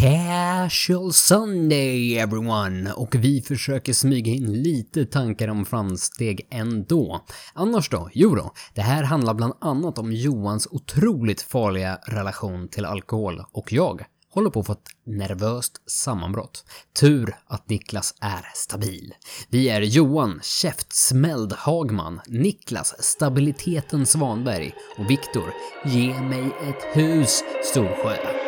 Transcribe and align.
Casual 0.00 1.12
Sunday 1.12 2.18
everyone! 2.18 2.92
Och 2.92 3.14
vi 3.14 3.42
försöker 3.42 3.92
smyga 3.92 4.32
in 4.32 4.62
lite 4.62 5.06
tankar 5.06 5.48
om 5.48 5.64
framsteg 5.64 6.48
ändå. 6.50 7.24
Annars 7.54 7.90
då? 7.90 8.10
Jo 8.12 8.34
då, 8.34 8.52
det 8.74 8.80
här 8.80 9.02
handlar 9.02 9.34
bland 9.34 9.54
annat 9.60 9.98
om 9.98 10.12
Johans 10.12 10.68
otroligt 10.70 11.42
farliga 11.42 11.98
relation 12.06 12.68
till 12.68 12.84
alkohol 12.84 13.42
och 13.52 13.72
jag 13.72 14.04
håller 14.34 14.50
på 14.50 14.60
att 14.60 14.66
få 14.66 14.72
ett 14.72 14.88
nervöst 15.06 15.90
sammanbrott. 15.90 16.64
Tur 17.00 17.36
att 17.46 17.68
Niklas 17.68 18.14
är 18.20 18.50
stabil. 18.54 19.14
Vi 19.48 19.68
är 19.68 19.80
Johan 19.80 20.40
Käftsmälld 20.42 21.52
Hagman, 21.52 22.20
Niklas 22.26 23.02
Stabiliteten 23.02 24.06
Svanberg 24.06 24.72
och 24.98 25.10
Viktor 25.10 25.54
Ge 25.84 26.20
mig 26.20 26.44
ett 26.68 26.96
hus 26.96 27.42
Storsjö. 27.64 28.47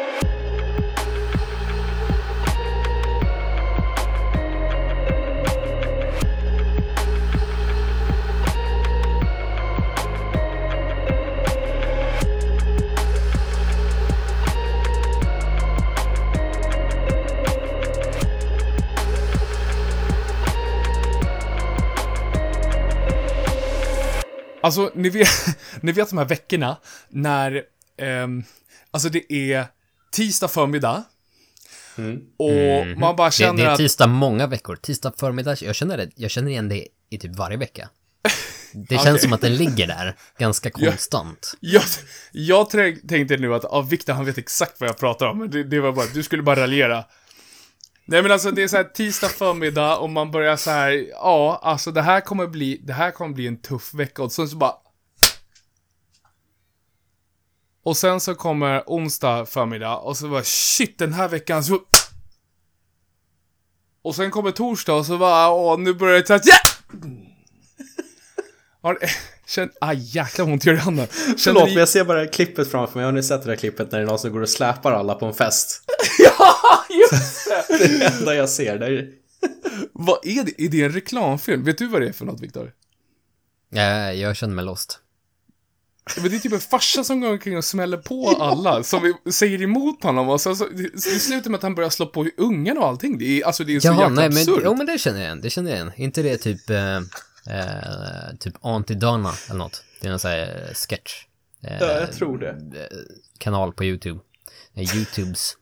Alltså, 24.62 24.90
ni 24.94 25.08
vet, 25.10 25.28
ni 25.80 25.92
vet 25.92 26.08
de 26.08 26.18
här 26.18 26.24
veckorna 26.24 26.76
när, 27.08 27.62
ehm, 27.98 28.44
alltså 28.90 29.08
det 29.08 29.32
är 29.32 29.66
tisdag 30.12 30.48
förmiddag. 30.48 31.04
Och 32.38 32.86
man 32.98 33.16
bara 33.16 33.28
Det, 33.28 33.32
känner 33.32 33.62
det 33.62 33.68
är 33.68 33.72
att, 33.72 33.76
tisdag 33.78 34.06
många 34.06 34.46
veckor. 34.46 34.76
Tisdag 34.76 35.12
förmiddag, 35.16 35.56
jag 35.60 35.74
känner, 35.74 35.96
det, 35.96 36.10
jag 36.14 36.30
känner 36.30 36.50
igen 36.50 36.68
det 36.68 36.86
i 37.10 37.18
typ 37.18 37.36
varje 37.36 37.56
vecka. 37.56 37.88
Det 38.72 38.94
känns 38.94 39.06
Okej. 39.08 39.18
som 39.20 39.32
att 39.32 39.40
den 39.40 39.56
ligger 39.56 39.86
där, 39.86 40.16
ganska 40.38 40.70
konstant. 40.80 41.52
jag, 41.60 41.82
jag 42.32 42.70
trä- 42.70 43.08
tänkte 43.08 43.36
nu 43.36 43.54
att, 43.54 43.62
ja, 43.62 43.80
Victor 43.80 44.12
han 44.12 44.24
vet 44.24 44.38
exakt 44.38 44.80
vad 44.80 44.88
jag 44.88 44.98
pratar 44.98 45.26
om, 45.26 45.38
men 45.38 45.50
det, 45.50 45.64
det 45.64 45.80
var 45.80 45.92
bara, 45.92 46.06
du 46.14 46.22
skulle 46.22 46.42
bara 46.42 46.60
raljera. 46.60 47.04
Nej 48.10 48.22
men 48.22 48.32
alltså 48.32 48.50
det 48.50 48.62
är 48.62 48.68
så 48.68 48.76
här 48.76 48.84
tisdag 48.84 49.28
förmiddag 49.28 49.96
och 49.98 50.10
man 50.10 50.30
börjar 50.30 50.56
så 50.56 50.70
här, 50.70 50.90
ja, 51.10 51.60
alltså 51.62 51.92
det 51.92 52.02
här 52.02 52.20
kommer 52.20 52.46
bli, 52.46 52.80
det 52.84 52.92
här 52.92 53.10
kommer 53.10 53.34
bli 53.34 53.46
en 53.46 53.60
tuff 53.60 53.94
vecka 53.94 54.22
och 54.22 54.32
sen 54.32 54.48
så 54.48 54.56
bara... 54.56 54.74
Och 57.82 57.96
sen 57.96 58.20
så 58.20 58.34
kommer 58.34 58.82
onsdag 58.86 59.46
förmiddag 59.46 59.96
och 59.96 60.16
så 60.16 60.28
bara 60.28 60.42
shit 60.44 60.98
den 60.98 61.12
här 61.12 61.28
veckan 61.28 61.64
så... 61.64 61.80
Och 64.02 64.16
sen 64.16 64.30
kommer 64.30 64.50
torsdag 64.50 64.94
och 64.94 65.06
så 65.06 65.18
bara, 65.18 65.50
åh 65.50 65.78
nu 65.78 65.94
börjar 65.94 66.16
det 66.16 66.22
ta... 66.22 66.40
Ja! 68.82 68.96
Känn, 69.50 69.70
aj 69.80 69.98
jäklar 70.16 70.44
vad 70.44 70.52
ont 70.52 70.66
gör 70.66 70.74
i 70.74 70.76
handen. 70.76 71.06
Känner 71.06 71.36
Förlåt, 71.38 71.64
ni- 71.64 71.70
men 71.70 71.78
jag 71.78 71.88
ser 71.88 72.04
bara 72.04 72.26
klippet 72.26 72.70
framför 72.70 72.96
mig. 72.96 73.04
Har 73.04 73.12
ni 73.12 73.22
sett 73.22 73.42
det 73.42 73.48
där 73.50 73.56
klippet 73.56 73.92
när 73.92 73.98
det 73.98 74.04
är 74.04 74.08
någon 74.08 74.18
som 74.18 74.32
går 74.32 74.40
och 74.40 74.48
släpar 74.48 74.92
alla 74.92 75.14
på 75.14 75.26
en 75.26 75.34
fest? 75.34 75.82
Ja, 76.18 76.56
just 76.90 77.48
det! 77.68 77.78
Det 77.78 77.84
är 77.84 77.98
det 77.98 78.04
enda 78.18 78.34
jag 78.34 78.48
ser. 78.48 78.78
Det 78.78 78.86
är... 78.86 79.08
Vad 79.92 80.18
är 80.26 80.44
det? 80.44 80.62
Är 80.64 80.68
det 80.68 80.82
en 80.82 80.92
reklamfilm? 80.92 81.64
Vet 81.64 81.78
du 81.78 81.86
vad 81.86 82.00
det 82.00 82.08
är 82.08 82.12
för 82.12 82.24
något, 82.24 82.40
Viktor? 82.40 82.72
Jag, 83.70 84.16
jag 84.16 84.36
känner 84.36 84.54
mig 84.54 84.64
lost. 84.64 84.98
Men 86.16 86.30
det 86.30 86.36
är 86.36 86.40
typ 86.40 86.52
en 86.52 86.60
farsa 86.60 87.04
som 87.04 87.20
går 87.20 87.30
omkring 87.30 87.56
och 87.56 87.64
smäller 87.64 87.96
på 87.96 88.28
alla, 88.40 88.82
som 88.82 89.14
säger 89.30 89.62
emot 89.62 90.02
honom 90.02 90.28
och 90.28 90.40
sen 90.40 90.56
så, 90.56 90.66
det, 90.66 90.82
det 90.94 91.00
slutar 91.00 91.50
med 91.50 91.58
att 91.58 91.62
han 91.62 91.74
börjar 91.74 91.90
slå 91.90 92.06
på 92.06 92.28
ungarna 92.36 92.80
och 92.80 92.86
allting. 92.88 93.18
Det 93.18 93.24
är, 93.40 93.46
alltså 93.46 93.64
det 93.64 93.76
är 93.76 93.80
så 93.80 93.86
Jaha, 93.88 93.94
jäkla 93.94 94.08
nej 94.08 94.28
men, 94.28 94.38
absurt. 94.38 94.60
jo 94.64 94.74
men 94.76 94.86
det 94.86 94.98
känner 94.98 95.18
jag 95.18 95.26
igen, 95.26 95.40
det 95.40 95.50
känner 95.50 95.70
jag 95.70 95.76
igen. 95.76 95.92
inte 95.96 96.22
det 96.22 96.36
typ, 96.36 96.70
eh, 96.70 96.76
eh, 97.46 98.36
typ 98.40 98.54
Anti-Dana 98.62 99.50
eller 99.50 99.58
något? 99.58 99.84
Det 100.00 100.08
är 100.08 100.12
en 100.12 100.18
sån 100.18 100.30
här 100.30 100.66
eh, 100.68 100.74
sketch. 100.74 101.24
Eh, 101.62 101.76
Ja, 101.80 101.86
jag 101.86 102.12
tror 102.12 102.38
det. 102.38 102.88
Kanal 103.38 103.72
på 103.72 103.84
YouTube. 103.84 104.20
Eh, 104.74 104.96
YouTubes. 104.96 105.56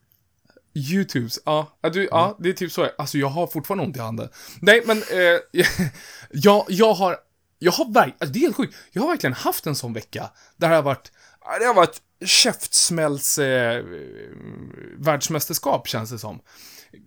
Youtubes, 0.75 1.38
ja. 1.44 1.78
ja, 1.80 1.88
du, 1.91 2.08
ja, 2.10 2.36
det 2.41 2.48
är 2.48 2.52
typ 2.52 2.72
så. 2.72 2.88
Alltså 2.98 3.19
jag 3.19 3.28
har 3.28 3.47
fortfarande 3.47 3.84
ont 3.84 3.97
i 3.97 4.00
handen. 4.00 4.28
Nej, 4.60 4.82
men 4.86 4.97
eh, 4.98 5.64
jag, 6.30 6.64
jag 6.69 6.94
har, 6.94 7.16
jag 7.58 7.72
har 7.72 7.92
verkligen, 7.92 8.16
alltså, 8.20 8.32
det 8.32 8.38
är 8.38 8.41
helt 8.41 8.56
sjukt. 8.56 8.76
Jag 8.92 9.02
har 9.02 9.08
verkligen 9.08 9.34
haft 9.34 9.66
en 9.66 9.75
sån 9.75 9.92
vecka 9.92 10.31
där 10.56 10.69
det 10.69 10.75
har 10.75 10.82
varit, 10.82 11.12
det 11.60 11.66
har 11.66 11.75
varit 11.75 12.02
käftsmälls 12.25 13.38
eh, 13.38 13.84
världsmästerskap 14.98 15.88
känns 15.88 16.10
det 16.10 16.19
som. 16.19 16.41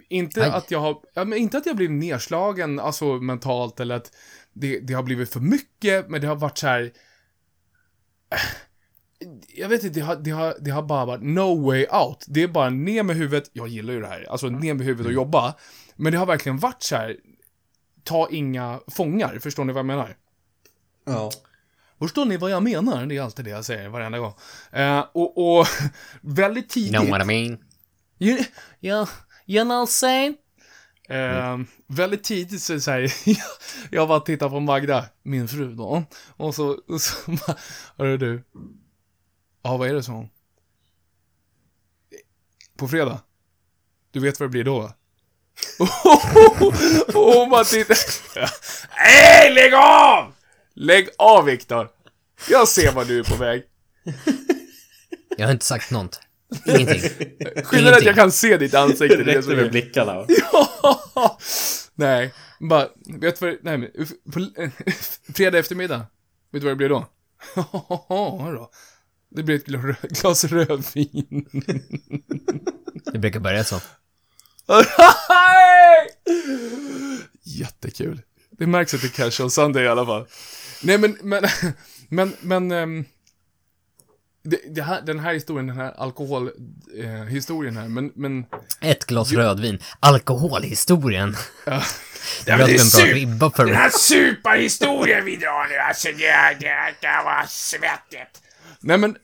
Inte 0.10 0.44
Aj. 0.44 0.50
att 0.50 0.72
jag 0.72 0.80
har, 0.80 0.98
ja, 1.14 1.26
men 1.26 1.40
inte 1.40 1.58
att 1.58 1.66
jag 1.66 1.76
blivit 1.76 1.98
nedslagen, 2.00 2.80
alltså 2.80 3.06
mentalt 3.06 3.80
eller 3.80 3.96
att 3.96 4.12
det, 4.54 4.80
det 4.80 4.94
har 4.94 5.04
blivit 5.04 5.30
för 5.30 5.40
mycket, 5.40 6.10
men 6.10 6.22
det 6.22 6.28
har 6.28 6.36
varit 6.36 6.58
så 6.58 6.68
här. 6.68 6.92
Jag 9.56 9.70
vet 9.70 9.84
inte, 9.84 10.00
det 10.00 10.06
har, 10.06 10.16
det, 10.16 10.32
har, 10.32 10.56
det 10.62 10.72
har 10.72 10.84
bara 10.84 11.06
varit 11.06 11.24
no 11.24 11.66
way 11.66 11.86
out. 11.86 12.26
Det 12.28 12.44
är 12.44 12.48
bara 12.48 12.70
ner 12.70 13.04
med 13.04 13.16
huvudet, 13.16 13.50
jag 13.54 13.68
gillar 13.68 13.94
ju 13.94 14.02
det 14.02 14.08
här, 14.08 14.26
alltså 14.30 14.48
ner 14.48 14.74
med 14.74 14.86
huvudet 14.86 15.08
och 15.08 15.14
jobba. 15.14 15.56
Men 15.96 16.12
det 16.12 16.18
har 16.18 16.26
verkligen 16.26 16.58
varit 16.58 16.84
så 16.84 16.96
här. 16.96 17.18
ta 18.04 18.28
inga 18.32 18.80
fångar, 18.88 19.40
förstår 19.40 19.66
ni 19.66 19.74
vad 19.74 19.80
jag 19.80 19.86
menar? 19.86 20.18
Ja. 21.06 21.32
Förstår 22.00 22.26
ni 22.26 22.38
vad 22.38 22.52
jag 22.52 22.64
menar? 22.64 23.06
Det 23.06 23.18
är 23.18 23.22
alltid 23.22 23.46
det 23.46 23.52
jag 23.52 23.66
säger 23.66 23.90
varenda 23.90 24.20
gång. 24.20 24.34
Eh, 24.72 25.06
och, 25.14 25.60
och 25.60 25.68
väldigt 26.22 26.70
tidigt... 26.70 26.94
You 26.94 27.04
know 27.04 27.18
what 27.18 27.22
I 27.22 27.26
mean? 27.26 27.58
You, 28.20 28.40
yeah, 28.82 29.10
you 29.46 29.66
know 29.66 29.86
saying? 29.86 30.38
Eh, 31.12 31.58
väldigt 31.88 32.24
tidigt 32.24 32.62
så, 32.62 32.92
här, 32.92 33.14
jag 33.92 34.08
bara 34.08 34.20
tittar 34.20 34.50
på 34.50 34.60
Magda, 34.60 35.06
min 35.24 35.48
fru 35.48 35.76
då, 35.76 36.04
och 36.38 36.56
så, 36.56 36.80
och 36.88 37.02
så 37.02 37.16
hörru 37.98 38.18
du, 38.18 38.44
ja 39.64 39.78
vad 39.78 39.90
är 39.90 39.94
det 39.94 40.04
så 40.04 40.12
hon? 40.12 40.30
På 42.78 42.88
fredag? 42.88 43.22
Du 44.12 44.20
vet 44.20 44.40
vad 44.40 44.50
det 44.50 44.52
blir 44.52 44.64
då 44.64 44.78
och 47.14 47.34
hon 47.34 47.50
bara 47.50 47.64
tittar, 47.64 47.98
nej 48.98 49.54
lägg 49.54 49.74
av! 49.74 50.34
Lägg 50.74 51.10
av 51.18 51.46
Viktor! 51.46 51.90
Jag 52.50 52.68
ser 52.68 52.92
vad 52.92 53.08
du 53.08 53.20
är 53.20 53.24
på 53.24 53.36
väg. 53.36 53.64
Jag 55.38 55.48
har 55.48 55.52
inte 55.52 55.66
sagt 55.66 55.92
något. 55.92 56.20
Ingenting. 56.66 57.02
Skillnaden 57.64 57.94
är 57.94 57.98
att 57.98 58.06
jag 58.06 58.16
kan 58.16 58.32
se 58.32 58.58
ditt 58.58 58.74
ansikte. 58.74 59.18
Det 59.24 59.24
räckte 59.36 59.52
är- 59.52 59.56
med 59.56 59.72
blickarna. 59.72 60.26
Ja! 60.52 61.38
Nej, 61.96 62.34
bara, 62.60 62.88
vet 63.20 63.40
du 63.40 63.46
vad, 63.46 63.56
nej 63.62 63.78
men, 63.78 63.90
på, 64.34 64.48
fredag 65.34 65.58
eftermiddag, 65.60 65.98
vet 66.52 66.62
du 66.62 66.68
vad 66.68 66.72
det 66.72 66.76
blir 66.76 66.90
då? 66.90 67.06
Då. 68.56 68.72
Det 69.36 69.44
blir 69.44 69.56
ett 69.56 69.66
gla- 69.68 70.22
glas 70.22 70.44
rödvin. 70.44 71.46
Det 73.14 73.20
brukar 73.20 73.40
börja 73.40 73.64
så. 73.64 73.80
Jättekul. 77.44 78.22
Det 78.52 78.68
märks 78.68 78.94
att 78.94 79.02
det 79.02 79.08
är 79.08 79.10
casual 79.24 79.52
Sunday 79.52 79.84
i 79.84 79.88
alla 79.88 80.06
fall. 80.06 80.28
Nej 80.84 80.98
men, 80.98 81.18
men, 81.22 81.44
men, 82.10 82.34
men, 82.42 82.72
ehm, 82.72 83.06
det, 84.44 84.76
det 84.76 84.82
här, 84.82 85.02
den 85.02 85.20
här 85.20 85.34
historien, 85.34 85.68
den 85.68 85.78
här 85.78 85.94
alkoholhistorien 85.98 87.78
eh, 87.78 87.82
här, 87.82 87.90
men, 87.90 88.12
men, 88.16 88.46
Ett 88.82 89.06
glas 89.06 89.32
rödvin. 89.32 89.80
Alkoholhistorien. 90.00 91.36
ja. 91.66 91.84
Det 92.46 92.52
ribba 93.14 93.52
för 93.52 93.66
Den 93.66 93.76
här 93.76 93.90
superhistorien 93.90 95.26
vi 95.26 95.36
drar 95.36 95.68
nu, 95.70 95.76
alltså 95.76 96.08
det, 96.08 96.58
det, 96.60 96.94
det 97.02 97.22
var 97.26 97.46
svettigt. 97.48 98.42
Nej 98.80 98.98
men, 98.98 99.18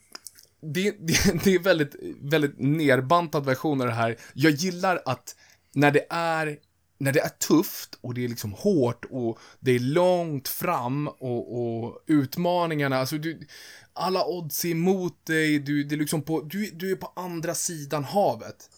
det, 0.61 0.91
det, 0.91 1.44
det 1.44 1.56
är 1.56 1.59
väldigt, 1.59 1.95
väldigt 2.22 2.59
nerbantad 2.59 3.45
version 3.45 3.81
av 3.81 3.88
det 3.88 3.94
här. 3.94 4.16
Jag 4.33 4.51
gillar 4.51 5.01
att 5.06 5.36
när 5.74 5.91
det 5.91 6.06
är, 6.09 6.57
när 6.97 7.11
det 7.11 7.19
är 7.19 7.29
tufft 7.29 7.97
och 8.01 8.13
det 8.13 8.25
är 8.25 8.29
liksom 8.29 8.53
hårt 8.53 9.05
och 9.09 9.39
det 9.59 9.71
är 9.71 9.79
långt 9.79 10.47
fram 10.47 11.07
och, 11.07 11.83
och 11.83 12.03
utmaningarna, 12.07 12.97
alltså 12.97 13.17
du, 13.17 13.47
alla 13.94 14.25
odds 14.25 14.65
är 14.65 14.69
emot 14.69 15.25
dig, 15.25 15.59
du, 15.59 15.83
det 15.83 15.95
är 15.95 15.99
liksom 15.99 16.21
på, 16.21 16.41
du, 16.41 16.69
du 16.73 16.91
är 16.91 16.95
på 16.95 17.13
andra 17.15 17.55
sidan 17.55 18.03
havet. 18.03 18.69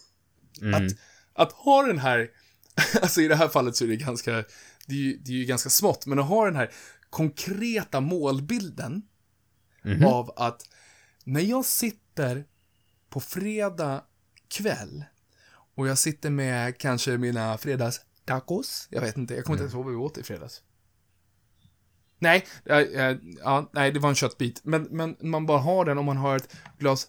Att, 0.74 0.98
att 1.32 1.52
ha 1.52 1.82
den 1.82 1.98
här, 1.98 2.30
alltså 3.02 3.20
i 3.20 3.28
det 3.28 3.36
här 3.36 3.48
fallet 3.48 3.76
så 3.76 3.84
är 3.84 3.88
det 3.88 3.96
ganska, 3.96 4.32
det 4.86 4.94
är 4.94 4.98
ju, 4.98 5.16
det 5.16 5.32
är 5.32 5.36
ju 5.36 5.44
ganska 5.44 5.70
smått, 5.70 6.06
men 6.06 6.18
att 6.18 6.28
ha 6.28 6.44
den 6.44 6.56
här 6.56 6.70
konkreta 7.10 8.00
målbilden 8.00 9.02
av 10.06 10.32
att 10.36 10.68
när 11.24 11.40
jag 11.40 11.64
sitter 11.64 12.44
på 13.10 13.20
fredag 13.20 14.04
kväll 14.48 15.04
och 15.74 15.88
jag 15.88 15.98
sitter 15.98 16.30
med 16.30 16.78
kanske 16.78 17.18
mina 17.18 17.58
fredagstacos, 18.26 18.88
jag 18.90 19.00
vet 19.00 19.16
inte, 19.16 19.34
jag 19.34 19.44
kommer 19.44 19.56
inte 19.56 19.62
ens 19.62 19.74
ihåg 19.74 19.84
vad 19.84 19.92
vi 19.92 19.98
åt 19.98 20.18
i 20.18 20.22
fredags. 20.22 20.62
Nej, 22.18 22.46
äh, 22.64 22.78
äh, 22.78 23.16
ja, 23.42 23.70
nej, 23.72 23.92
det 23.92 24.00
var 24.00 24.08
en 24.08 24.14
köttbit. 24.14 24.60
Men, 24.64 24.82
men 24.82 25.16
man 25.20 25.46
bara 25.46 25.58
har 25.58 25.84
den 25.84 25.98
om 25.98 26.04
man 26.04 26.16
har 26.16 26.36
ett 26.36 26.56
glas 26.78 27.08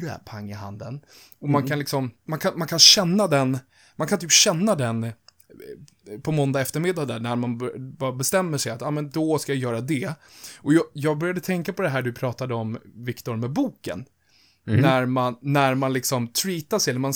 rödpang 0.00 0.50
i 0.50 0.54
handen. 0.54 1.00
Och 1.38 1.48
man 1.48 1.66
kan 1.66 1.78
liksom, 1.78 2.10
man 2.24 2.38
kan, 2.38 2.58
man 2.58 2.68
kan 2.68 2.78
känna 2.78 3.26
den, 3.26 3.58
man 3.96 4.08
kan 4.08 4.18
typ 4.18 4.32
känna 4.32 4.74
den 4.74 5.04
eh, 5.04 5.10
på 6.22 6.32
måndag 6.32 6.60
eftermiddag 6.60 7.04
där, 7.04 7.20
när 7.20 7.36
man 7.36 7.58
bara 7.98 8.12
bestämmer 8.12 8.58
sig 8.58 8.72
att, 8.72 8.80
ja 8.80 8.86
ah, 8.86 8.90
men 8.90 9.10
då 9.10 9.38
ska 9.38 9.52
jag 9.52 9.62
göra 9.62 9.80
det. 9.80 10.14
Och 10.60 10.74
jag, 10.74 10.84
jag 10.92 11.18
började 11.18 11.40
tänka 11.40 11.72
på 11.72 11.82
det 11.82 11.88
här 11.88 12.02
du 12.02 12.12
pratade 12.12 12.54
om, 12.54 12.78
Viktor, 12.84 13.36
med 13.36 13.50
boken. 13.50 14.04
När 14.64 15.06
man, 15.06 15.36
när 15.40 15.74
man 15.74 15.92
liksom 15.92 16.28
treatar 16.28 16.78
sig, 16.78 16.90
eller 16.90 17.00
man 17.00 17.14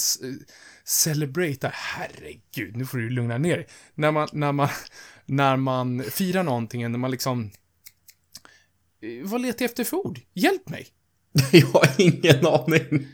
celebratar, 0.85 1.71
herregud, 1.75 2.77
nu 2.77 2.87
får 2.87 2.99
du 2.99 3.11
lugna 3.11 3.39
ner 3.39 3.57
dig. 3.57 3.67
När 3.95 4.13
man, 4.13 4.29
när 4.33 4.53
man, 4.53 4.69
när 5.27 5.57
man 5.57 6.03
firar 6.03 6.43
någonting, 6.43 6.93
när 6.93 6.99
man 6.99 7.11
liksom, 7.11 7.51
eh, 9.03 9.29
vad 9.31 9.41
letar 9.43 9.63
jag 9.63 9.69
efter 9.71 9.85
för 9.85 9.97
ord? 10.07 10.21
Hjälp 10.35 10.69
mig! 10.69 10.87
Jag 11.53 11.67
har 11.67 11.89
ingen 11.99 12.47
aning. 12.47 13.07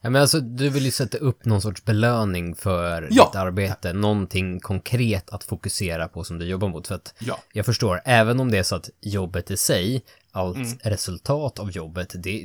Ja, 0.00 0.10
men 0.10 0.22
alltså, 0.22 0.40
du 0.40 0.68
vill 0.68 0.84
ju 0.84 0.90
sätta 0.90 1.18
upp 1.18 1.44
någon 1.44 1.62
sorts 1.62 1.84
belöning 1.84 2.54
för 2.54 3.08
Ja. 3.10 3.24
ditt 3.26 3.34
arbete. 3.36 3.92
Någonting 3.92 4.60
konkret 4.60 5.30
att 5.30 5.44
fokusera 5.44 6.08
på 6.08 6.24
som 6.24 6.38
du 6.38 6.46
jobbar 6.46 6.68
mot. 6.68 6.86
För 6.86 6.94
att 6.94 7.14
Ja. 7.18 7.38
jag 7.52 7.66
förstår, 7.66 8.00
även 8.04 8.40
om 8.40 8.50
det 8.50 8.58
är 8.58 8.62
så 8.62 8.76
att 8.76 8.90
jobbet 9.00 9.50
i 9.50 9.56
sig, 9.56 10.04
allt 10.32 10.86
resultat 10.86 11.58
av 11.58 11.70
jobbet, 11.70 12.12
det 12.22 12.44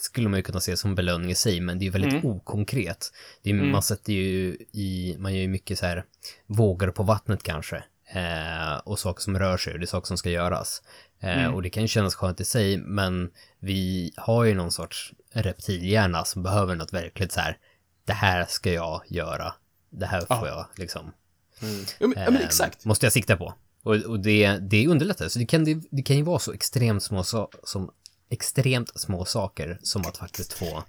skulle 0.00 0.28
man 0.28 0.38
ju 0.38 0.42
kunna 0.42 0.60
se 0.60 0.76
som 0.76 0.94
belöning 0.94 1.30
i 1.30 1.34
sig, 1.34 1.60
men 1.60 1.78
det 1.78 1.86
är 1.86 1.90
väldigt 1.90 2.24
okonkret. 2.24 3.12
Det 3.42 3.50
är, 3.50 3.54
Man 3.54 3.82
sätter 3.82 4.12
ju 4.12 4.56
i, 4.72 5.16
man 5.18 5.34
gör 5.34 5.40
ju 5.40 5.48
mycket 5.48 5.78
så 5.78 5.86
här 5.86 6.04
vågor 6.46 6.88
på 6.90 7.02
vattnet 7.02 7.42
kanske. 7.42 7.76
Eh, 8.14 8.76
och 8.84 8.98
saker 8.98 9.22
som 9.22 9.38
rör 9.38 9.56
sig, 9.56 9.78
det 9.78 9.84
är 9.84 9.86
saker 9.86 10.06
som 10.06 10.18
ska 10.18 10.30
göras. 10.30 10.82
Eh, 11.20 11.46
Och 11.54 11.62
det 11.62 11.70
kan 11.70 11.82
ju 11.82 11.88
kännas 11.88 12.14
skönt 12.14 12.40
i 12.40 12.44
sig, 12.44 12.76
men 12.78 13.30
vi 13.58 14.12
har 14.16 14.44
ju 14.44 14.54
någon 14.54 14.72
sorts 14.72 15.12
reptilhjärna 15.32 16.24
som 16.24 16.42
behöver 16.42 16.74
något 16.74 16.92
verkligt 16.92 17.32
så 17.32 17.40
här, 17.40 17.58
det 18.04 18.12
här 18.12 18.46
ska 18.48 18.72
jag 18.72 19.02
göra, 19.08 19.54
det 19.90 20.06
här 20.06 20.20
får 20.20 20.48
jag 20.48 20.66
liksom 20.76 21.12
Ja, 21.60 21.66
men, 22.06 22.12
ja, 22.16 22.30
men 22.30 22.36
eh, 22.36 22.44
exakt. 22.46 22.84
måste 22.84 23.06
jag 23.06 23.12
sikta 23.12 23.36
på. 23.36 23.54
Och, 23.82 23.94
och 23.96 24.20
det, 24.20 24.56
det 24.56 24.86
underlättar. 24.88 25.28
Så 25.28 25.38
det 25.38 25.46
kan, 25.46 25.64
det, 25.64 25.80
det 25.90 26.02
kan 26.02 26.16
ju 26.16 26.22
vara 26.22 26.38
så 26.38 26.52
extremt 26.52 27.02
små, 27.02 27.24
so 27.24 27.48
som 27.64 27.90
extremt 28.30 29.00
små 29.00 29.24
saker 29.24 29.78
som 29.82 30.02
att 30.02 30.16
faktiskt 30.16 30.52
få 30.52 30.84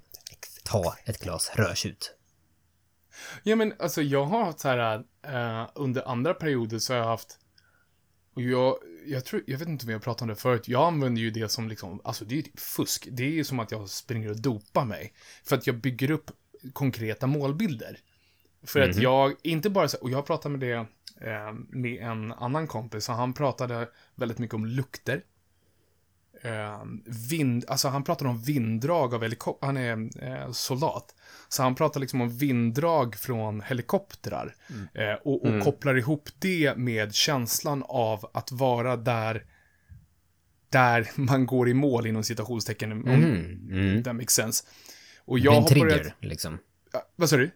ta 0.64 0.96
ett 1.06 1.20
glas 1.20 1.52
rödtjut. 1.56 2.14
Ja, 3.44 3.56
men 3.56 3.74
alltså 3.80 4.02
jag 4.02 4.26
har 4.26 4.44
haft 4.44 4.60
så 4.60 4.68
här, 4.68 5.04
eh, 5.24 5.70
under 5.76 6.08
andra 6.08 6.34
perioder 6.34 6.80
så 6.80 6.94
har 6.94 7.00
jag 7.00 7.08
haft, 7.08 7.40
och 8.34 8.42
jag, 8.42 8.78
jag 9.06 9.26
tror, 9.26 9.44
jag 9.48 9.58
vet 9.58 9.68
inte 9.68 9.86
om 9.86 9.92
jag 9.92 10.02
pratat 10.02 10.22
om 10.22 10.28
det 10.28 10.36
förut, 10.36 10.68
jag 10.68 10.88
använder 10.88 11.22
ju 11.22 11.32
det 11.32 11.50
som 11.50 11.68
liksom, 11.70 12.02
alltså 12.04 12.26
det 12.26 12.34
är 12.34 12.38
ju 12.38 12.42
typ 12.42 12.60
fusk. 12.60 13.08
Det 13.12 13.24
är 13.24 13.32
ju 13.32 13.44
som 13.44 13.60
att 13.60 13.72
jag 13.72 13.90
springer 13.90 14.30
och 14.30 14.42
dopar 14.42 14.86
mig. 14.86 15.14
För 15.44 15.56
att 15.56 15.68
jag 15.68 15.76
bygger 15.76 16.12
upp 16.12 16.32
konkreta 16.74 17.28
målbilder. 17.28 18.00
För 18.64 18.80
att 18.80 18.96
jag, 18.96 19.36
inte 19.44 19.70
bara 19.70 19.88
så, 19.88 19.98
och 19.98 20.10
jag 20.10 20.26
pratade 20.26 20.58
med 20.58 20.70
det 20.70 20.88
eh, 21.28 21.54
med 21.70 22.02
en 22.02 22.32
annan 22.32 22.68
kompis, 22.68 23.10
och 23.10 23.16
han 23.16 23.34
pratade 23.34 23.90
väldigt 24.16 24.38
mycket 24.38 24.56
om 24.56 24.66
lukter. 24.66 25.24
Eh, 26.48 26.84
vind, 27.30 27.66
alltså 27.68 27.88
han 27.88 28.04
pratade 28.04 28.30
om 28.30 28.42
vinddrag 28.42 29.14
av 29.14 29.22
helikopter, 29.22 29.66
han 29.66 29.78
är 29.78 30.10
eh, 30.24 30.52
soldat. 30.52 31.16
Så 31.50 31.64
han 31.64 31.76
pratar 31.76 32.00
liksom 32.00 32.22
om 32.22 32.38
vinddrag 32.38 33.16
från 33.16 33.62
helikoptrar. 33.62 34.56
Eh, 34.94 35.14
och 35.14 35.46
och 35.46 35.64
kopplar 35.64 35.98
ihop 35.98 36.30
det 36.40 36.78
med 36.78 37.16
känslan 37.16 37.84
av 37.88 38.30
att 38.34 38.52
vara 38.52 38.98
där, 38.98 39.46
där 40.70 41.12
man 41.16 41.46
går 41.46 41.70
i 41.70 41.74
mål 41.74 42.08
inom 42.08 42.24
citationstecken. 42.24 42.92
Om 42.92 43.08
Mm, 43.08 43.70
mm. 43.72 44.04
that 44.04 44.16
makes 44.16 44.34
sense. 44.34 44.64
Och 45.26 45.38
Det 45.38 45.44
jag 45.44 45.52
blir 45.54 45.62
en 45.62 45.68
trigger, 45.68 45.88
börjat, 45.88 46.14
liksom. 46.20 46.58
Ja, 46.94 47.08
vad 47.16 47.30
sa 47.30 47.38
du? 47.38 47.52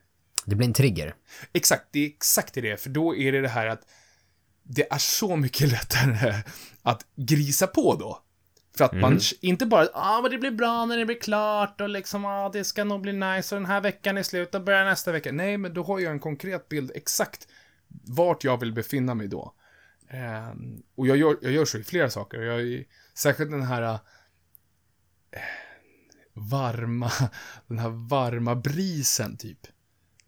Det 0.46 0.56
blir 0.56 0.68
en 0.68 0.74
trigger. 0.74 1.16
Exakt, 1.54 1.88
det 1.92 2.00
är 2.00 2.08
exakt 2.08 2.54
det 2.54 2.62
det 2.62 2.82
för 2.82 2.90
då 2.90 3.16
är 3.16 3.32
det 3.32 3.42
det 3.42 3.48
här 3.50 3.68
att 3.68 3.82
det 4.64 4.94
är 4.94 4.98
så 4.98 5.36
mycket 5.36 5.72
lättare 5.72 6.34
att 6.82 7.06
grisa 7.16 7.68
på 7.68 7.96
då. 7.96 8.24
För 8.78 8.86
att 8.86 8.94
man 8.94 9.20
inte 9.42 9.66
bara, 9.66 9.84
ja 9.84 9.90
ah, 9.94 10.22
men 10.22 10.32
det 10.32 10.38
blir 10.38 10.52
bra 10.52 10.86
när 10.86 10.98
det 10.98 11.06
blir 11.06 11.20
klart 11.20 11.82
och 11.82 11.90
liksom, 11.90 12.24
ja 12.24 12.46
ah, 12.46 12.50
det 12.50 12.64
ska 12.64 12.84
nog 12.84 13.02
bli 13.02 13.14
nice 13.14 13.56
och 13.56 13.62
den 13.62 13.70
här 13.70 13.82
veckan 13.82 14.18
är 14.18 14.24
slut 14.24 14.56
och 14.56 14.64
börjar 14.64 14.86
nästa 14.86 15.12
vecka. 15.12 15.32
Nej, 15.32 15.58
men 15.58 15.74
då 15.74 15.84
har 15.84 16.00
jag 16.00 16.12
en 16.12 16.20
konkret 16.20 16.70
bild 16.70 16.92
exakt 16.96 17.48
vart 18.04 18.44
jag 18.44 18.60
vill 18.60 18.74
befinna 18.74 19.14
mig 19.16 19.28
då. 19.28 19.54
Ehm, 20.10 20.84
och 20.96 21.08
jag 21.08 21.18
gör, 21.18 21.38
jag 21.42 21.52
gör 21.52 21.66
så 21.66 21.78
i 21.78 21.84
flera 21.84 22.10
saker. 22.10 22.42
Jag, 22.42 22.62
är- 22.62 22.84
särskilt 23.14 23.52
den 23.52 23.62
här 23.62 23.82
eh, 23.82 24.00
varma, 26.34 27.12
den 27.68 27.80
här 27.80 27.90
varma 27.90 28.56
brisen 28.56 29.38
typ. 29.38 29.60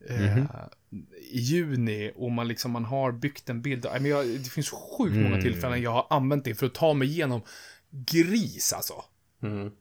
Eh, 0.09 0.37
I 1.31 1.39
juni 1.39 2.11
och 2.15 2.31
man 2.31 2.47
liksom, 2.47 2.71
man 2.71 2.85
har 2.85 3.11
byggt 3.11 3.49
en 3.49 3.61
bild. 3.61 3.85
Nej, 3.91 4.01
Men 4.01 4.11
jag, 4.11 4.25
det 4.27 4.49
finns 4.49 4.69
sjukt 4.69 5.15
många 5.15 5.41
tillfällen 5.41 5.81
jag 5.81 5.91
har 5.91 6.07
använt 6.09 6.45
det 6.45 6.55
för 6.55 6.65
att 6.65 6.73
ta 6.73 6.93
mig 6.93 7.07
igenom 7.07 7.41
gris 7.93 8.73
alltså. 8.73 9.03
Mm. 9.43 9.71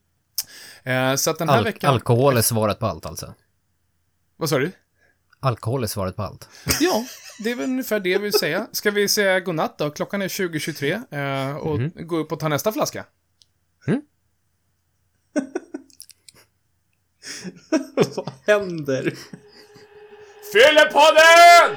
Eh, 0.82 1.16
så 1.16 1.30
att 1.30 1.38
den 1.38 1.48
här 1.48 1.58
Al 1.58 1.64
veckan... 1.64 1.92
Alkohol 1.92 2.36
är 2.36 2.42
svaret 2.42 2.78
på 2.78 2.86
allt 2.86 3.06
alltså. 3.06 3.34
Vad 4.36 4.48
sa 4.48 4.58
du? 4.58 4.72
Alkohol 5.40 5.82
är 5.82 5.86
svaret 5.86 6.16
på 6.16 6.22
allt. 6.22 6.48
Ja, 6.80 7.06
det 7.38 7.50
är 7.50 7.54
väl 7.54 7.64
ungefär 7.64 8.00
det 8.00 8.10
jag 8.10 8.20
vill 8.20 8.32
säga. 8.32 8.66
Ska 8.72 8.90
vi 8.90 9.08
säga 9.08 9.40
godnatt 9.40 9.78
då? 9.78 9.90
Klockan 9.90 10.22
är 10.22 10.28
20.23 10.28 11.50
eh, 11.50 11.56
och 11.56 12.06
gå 12.08 12.16
upp 12.16 12.32
och 12.32 12.40
ta 12.40 12.48
nästa 12.48 12.72
flaska. 12.72 13.04
Vad 18.16 18.32
händer? 18.46 19.14
Fyllepodden! 20.52 21.76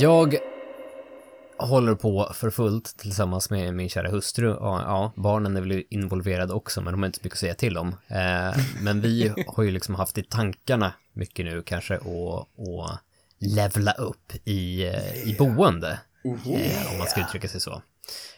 Jag 0.00 0.34
håller 1.58 1.94
på 1.94 2.32
för 2.34 2.50
fullt 2.50 2.96
tillsammans 2.96 3.50
med 3.50 3.74
min 3.74 3.88
kära 3.88 4.08
hustru. 4.08 4.48
Ja, 4.48 4.82
ja, 4.82 5.12
barnen 5.16 5.56
är 5.56 5.60
väl 5.60 5.82
involverade 5.90 6.52
också, 6.52 6.80
men 6.80 6.92
de 6.92 7.02
har 7.02 7.06
inte 7.06 7.18
så 7.18 7.24
mycket 7.24 7.36
att 7.36 7.40
säga 7.40 7.54
till 7.54 7.78
om. 7.78 7.88
Eh, 7.88 8.62
men 8.82 9.00
vi 9.00 9.32
har 9.46 9.62
ju 9.62 9.70
liksom 9.70 9.94
haft 9.94 10.18
i 10.18 10.22
tankarna 10.22 10.92
mycket 11.12 11.44
nu 11.44 11.62
kanske 11.62 11.96
att 11.96 13.00
levla 13.38 13.92
upp 13.92 14.32
i, 14.44 14.86
eh, 14.86 15.28
i 15.28 15.36
boende. 15.38 15.98
Eh, 16.24 16.92
om 16.92 16.98
man 16.98 17.06
ska 17.06 17.20
uttrycka 17.20 17.48
sig 17.48 17.60
så. 17.60 17.82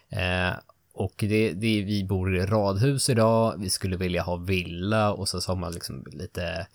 Eh, 0.08 0.52
och 0.94 1.14
det, 1.16 1.52
det, 1.52 1.82
vi 1.82 2.04
bor 2.04 2.36
i 2.36 2.46
radhus 2.46 3.10
idag, 3.10 3.54
vi 3.58 3.70
skulle 3.70 3.96
vilja 3.96 4.22
ha 4.22 4.36
villa 4.36 5.12
och 5.12 5.28
så, 5.28 5.40
så 5.40 5.52
har 5.52 5.56
man 5.56 5.72
liksom 5.72 6.04
lite 6.12 6.66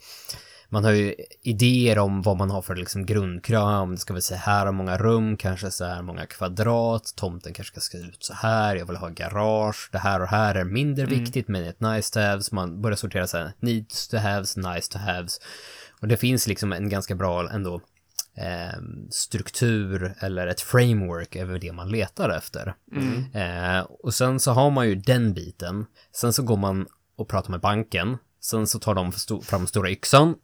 man 0.70 0.84
har 0.84 0.92
ju 0.92 1.16
idéer 1.42 2.00
om 2.00 2.22
vad 2.22 2.38
man 2.38 2.50
har 2.50 2.62
för 2.62 2.76
liksom 2.76 3.06
grundkrav, 3.06 3.84
om 3.84 3.92
det 3.92 3.98
ska 3.98 4.14
vi 4.14 4.22
säga 4.22 4.40
här 4.40 4.66
har 4.66 4.74
många 4.74 4.98
rum, 4.98 5.38
kanske 5.38 5.72
så 5.72 5.86
här 5.86 6.02
många 6.02 6.26
kvadrat, 6.26 7.14
tomten 7.16 7.54
kanske 7.54 7.82
ska 7.82 7.98
se 7.98 8.04
ut 8.04 8.24
så 8.24 8.34
här, 8.34 8.76
jag 8.76 8.86
vill 8.86 8.96
ha 8.96 9.10
garage, 9.10 9.90
det 9.92 9.98
här 9.98 10.22
och 10.22 10.28
här 10.28 10.56
är 10.56 10.64
mindre 10.64 11.06
viktigt 11.06 11.48
men 11.48 11.64
ett 11.64 11.82
nice 11.82 12.14
to 12.14 12.20
have, 12.20 12.42
så 12.42 12.56
man 12.56 12.82
börjar 12.82 12.96
sortera 12.96 13.28
så 13.28 13.38
här 13.38 13.54
needs 13.60 14.08
to 14.08 14.18
haves, 14.18 14.58
nice 14.58 14.92
to 14.92 14.98
haves. 14.98 15.40
Och 16.02 16.08
det 16.08 16.18
finns 16.18 16.48
liksom 16.48 16.74
en 16.74 16.90
ganska 16.90 17.16
bra 17.16 17.50
ändå 17.50 17.82
eh, 18.38 18.82
struktur 19.10 20.16
eller 20.20 20.48
ett 20.48 20.62
framework 20.62 21.36
över 21.36 21.60
det 21.60 21.72
man 21.72 21.90
letar 21.90 22.30
efter. 22.30 22.76
Eh, 23.34 23.80
och 23.80 24.14
sen 24.14 24.40
så 24.40 24.52
har 24.52 24.70
man 24.70 24.88
ju 24.88 24.96
den 24.96 25.34
biten, 25.34 25.86
sen 26.16 26.34
så 26.34 26.44
går 26.44 26.58
man 26.58 26.88
och 27.16 27.28
pratar 27.28 27.52
med 27.52 27.60
banken, 27.60 28.18
sen 28.42 28.68
så 28.68 28.80
tar 28.80 28.96
de 28.96 29.12
fram 29.42 29.68
stora 29.68 29.90
yxan 29.90 30.36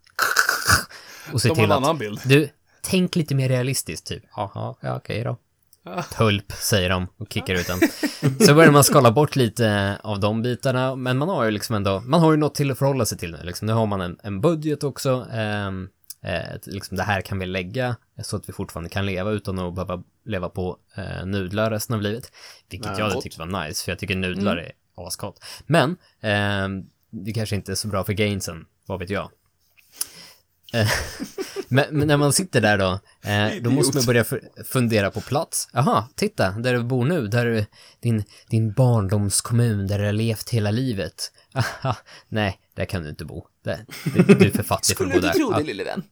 och 1.34 1.42
har 1.42 1.56
till 1.56 1.64
en 1.64 1.72
att 1.72 1.78
annan 1.78 1.98
bild. 1.98 2.20
du, 2.26 2.50
tänk 2.82 3.16
lite 3.16 3.36
mer 3.36 3.50
realistiskt 3.50 4.08
typ. 4.08 4.24
Jaha, 4.36 4.76
ja 4.82 4.96
okej 4.96 5.24
då. 5.24 5.38
Tulp, 6.18 6.52
säger 6.52 6.90
de 6.90 7.08
och 7.18 7.34
kickar 7.34 7.54
ut 7.54 7.68
den. 7.68 7.80
Så 8.48 8.54
börjar 8.54 8.72
man 8.72 8.84
skala 8.84 9.12
bort 9.12 9.36
lite 9.36 9.98
av 10.04 10.20
de 10.20 10.42
bitarna, 10.42 10.96
men 10.96 11.18
man 11.18 11.30
har 11.30 11.44
ju 11.44 11.52
liksom 11.52 11.76
ändå, 11.76 12.00
man 12.00 12.20
har 12.22 12.32
ju 12.32 12.38
något 12.38 12.56
till 12.56 12.72
att 12.72 12.78
förhålla 12.80 13.06
sig 13.06 13.18
till 13.18 13.32
nu. 13.32 13.40
Liksom. 13.44 13.66
Nu 13.66 13.74
har 13.74 13.86
man 13.86 14.02
en, 14.02 14.20
en 14.24 14.42
budget 14.42 14.84
också. 14.84 15.28
ehm, 15.34 15.90
eh, 16.24 16.58
liksom 16.66 16.98
det 16.98 17.04
här 17.04 17.22
kan 17.22 17.40
vi 17.40 17.46
lägga 17.46 17.96
så 18.24 18.36
att 18.36 18.50
vi 18.50 18.54
fortfarande 18.54 18.90
kan 18.90 19.06
leva 19.06 19.32
utan 19.32 19.60
att 19.60 19.76
behöva 19.76 20.04
leva 20.26 20.50
på 20.50 20.78
eh, 20.96 21.26
nudlar 21.26 21.72
resten 21.72 21.96
av 21.96 22.02
livet. 22.02 22.32
Vilket 22.70 22.98
jag 22.98 23.10
hade 23.10 23.22
tyckt 23.22 23.38
var 23.38 23.66
nice, 23.66 23.84
för 23.86 23.92
jag 23.92 24.00
tycker 24.00 24.16
nudlar 24.16 24.58
är 24.58 24.72
asgott. 24.96 25.44
Men, 25.66 25.98
ehm, 26.22 26.84
det 27.10 27.34
kanske 27.34 27.56
inte 27.56 27.72
är 27.72 27.76
så 27.76 27.88
bra 27.88 28.04
för 28.04 28.14
gainsen, 28.14 28.66
vad 28.86 29.00
vet 29.00 29.10
jag. 29.10 29.30
Eh, 30.74 30.88
men, 31.68 31.86
men 31.92 32.08
när 32.08 32.18
man 32.18 32.34
sitter 32.34 32.62
där 32.62 32.78
då, 32.78 33.00
eh, 33.30 33.62
då 33.62 33.70
måste 33.70 33.98
man 33.98 34.06
börja 34.06 34.24
fu- 34.24 34.64
fundera 34.66 35.12
på 35.12 35.22
plats. 35.22 35.68
Jaha, 35.74 36.08
titta, 36.16 36.52
där 36.52 36.74
du 36.74 36.84
bor 36.84 37.06
nu, 37.06 37.28
där 37.28 37.46
är 37.46 37.66
din, 38.00 38.24
din 38.50 38.72
barndomskommun, 38.74 39.88
där 39.88 40.00
du 40.00 40.06
har 40.06 40.12
levt 40.14 40.50
hela 40.50 40.72
livet. 40.72 41.32
Aha, 41.54 41.98
nej, 42.30 42.60
där 42.74 42.86
kan 42.86 43.04
du 43.04 43.10
inte 43.10 43.26
bo. 43.26 43.48
Där, 43.64 43.86
du, 44.04 44.34
du 44.36 44.46
är 44.48 44.52
för 44.52 44.64
fattig 44.64 44.98
för 44.98 45.06
att 45.06 45.12
bo 45.14 45.20
där. 45.20 45.34
Ja, 45.36 45.60
lille 45.60 45.84
vän? 45.84 46.04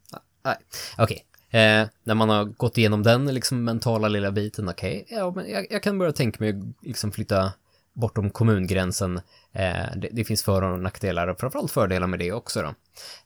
nej. 0.43 0.55
Okej, 0.97 1.25
Eh, 1.53 1.87
när 2.03 2.15
man 2.15 2.29
har 2.29 2.45
gått 2.45 2.77
igenom 2.77 3.03
den 3.03 3.33
liksom 3.33 3.63
mentala 3.63 4.07
lilla 4.07 4.31
biten, 4.31 4.69
okej, 4.69 5.01
okay, 5.05 5.17
ja, 5.17 5.33
men 5.35 5.49
jag, 5.49 5.67
jag, 5.69 5.83
kan 5.83 5.97
börja 5.97 6.11
tänka 6.11 6.37
mig 6.39 6.49
att 6.49 6.85
liksom 6.87 7.11
flytta 7.11 7.53
bortom 7.93 8.29
kommungränsen. 8.29 9.17
Eh, 9.51 9.85
det, 9.95 10.09
det, 10.11 10.25
finns 10.25 10.43
för 10.43 10.61
och 10.61 10.79
nackdelar 10.79 11.27
och 11.27 11.39
framförallt 11.39 11.71
fördelar 11.71 12.07
med 12.07 12.19
det 12.19 12.31
också 12.31 12.61
då. 12.61 12.73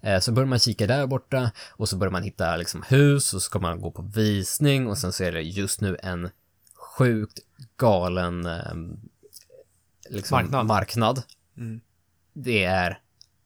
Eh, 0.10 0.20
så 0.20 0.32
börjar 0.32 0.48
man 0.48 0.60
kika 0.60 0.88
där 0.88 1.08
borta 1.08 1.52
och 1.72 1.90
så 1.90 1.98
börjar 1.98 2.12
man 2.12 2.24
hitta 2.24 2.56
liksom 2.56 2.84
hus 2.88 3.34
och 3.34 3.42
så 3.42 3.46
ska 3.46 3.60
man 3.60 3.82
gå 3.82 3.92
på 3.92 4.02
visning 4.02 4.88
och 4.88 4.98
sen 4.98 5.14
så 5.14 5.24
är 5.24 5.32
det 5.32 5.42
just 5.42 5.82
nu 5.82 5.98
en 6.04 6.30
sjukt 6.98 7.40
galen 7.78 8.46
eh, 8.46 8.74
liksom 10.10 10.36
marknad. 10.36 10.66
marknad. 10.66 11.24
Mm. 11.58 11.82
Det 12.34 12.64
är 12.64 13.00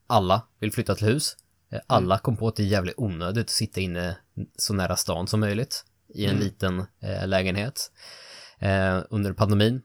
alla 0.07 0.41
vill 0.59 0.71
flytta 0.71 0.95
till 0.95 1.07
hus. 1.07 1.37
Eh, 1.71 1.79
alla 1.87 2.15
mm. 2.15 2.21
kom 2.21 2.37
på 2.37 2.47
att 2.47 2.55
det 2.55 2.63
är 2.63 2.67
jävligt 2.67 2.97
onödigt 2.97 3.45
att 3.45 3.49
sitta 3.49 3.81
inne 3.81 4.17
så 4.57 4.73
nära 4.73 4.95
stan 4.95 5.27
som 5.27 5.39
möjligt 5.39 5.85
i 6.13 6.25
en 6.25 6.31
mm. 6.31 6.43
liten 6.43 6.85
eh, 6.99 7.27
lägenhet 7.27 7.91
eh, 8.59 9.01
under 9.09 9.33
pandemin. 9.33 9.81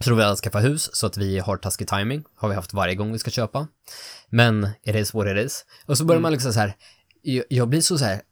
Så 0.00 0.10
då 0.10 0.16
vill 0.16 0.24
alla 0.24 0.36
skaffa 0.36 0.58
hus 0.58 0.90
så 0.92 1.06
att 1.06 1.16
vi 1.16 1.38
har 1.38 1.56
taskig 1.56 1.88
timing. 1.88 2.24
Har 2.36 2.48
vi 2.48 2.54
haft 2.54 2.74
varje 2.74 2.94
gång 2.94 3.12
vi 3.12 3.18
ska 3.18 3.30
köpa. 3.30 3.68
Men 4.28 4.68
it 4.82 4.94
is 4.94 5.14
what 5.14 5.26
it 5.26 5.46
is. 5.46 5.64
Och 5.86 5.98
så 5.98 6.04
börjar 6.04 6.16
mm. 6.16 6.22
man 6.22 6.32
liksom 6.32 6.52
så 6.52 6.60
här. 6.60 6.76
Jag, 7.48 7.68
blir 7.68 7.80
så 7.80 7.98
så 7.98 8.04
här 8.04 8.22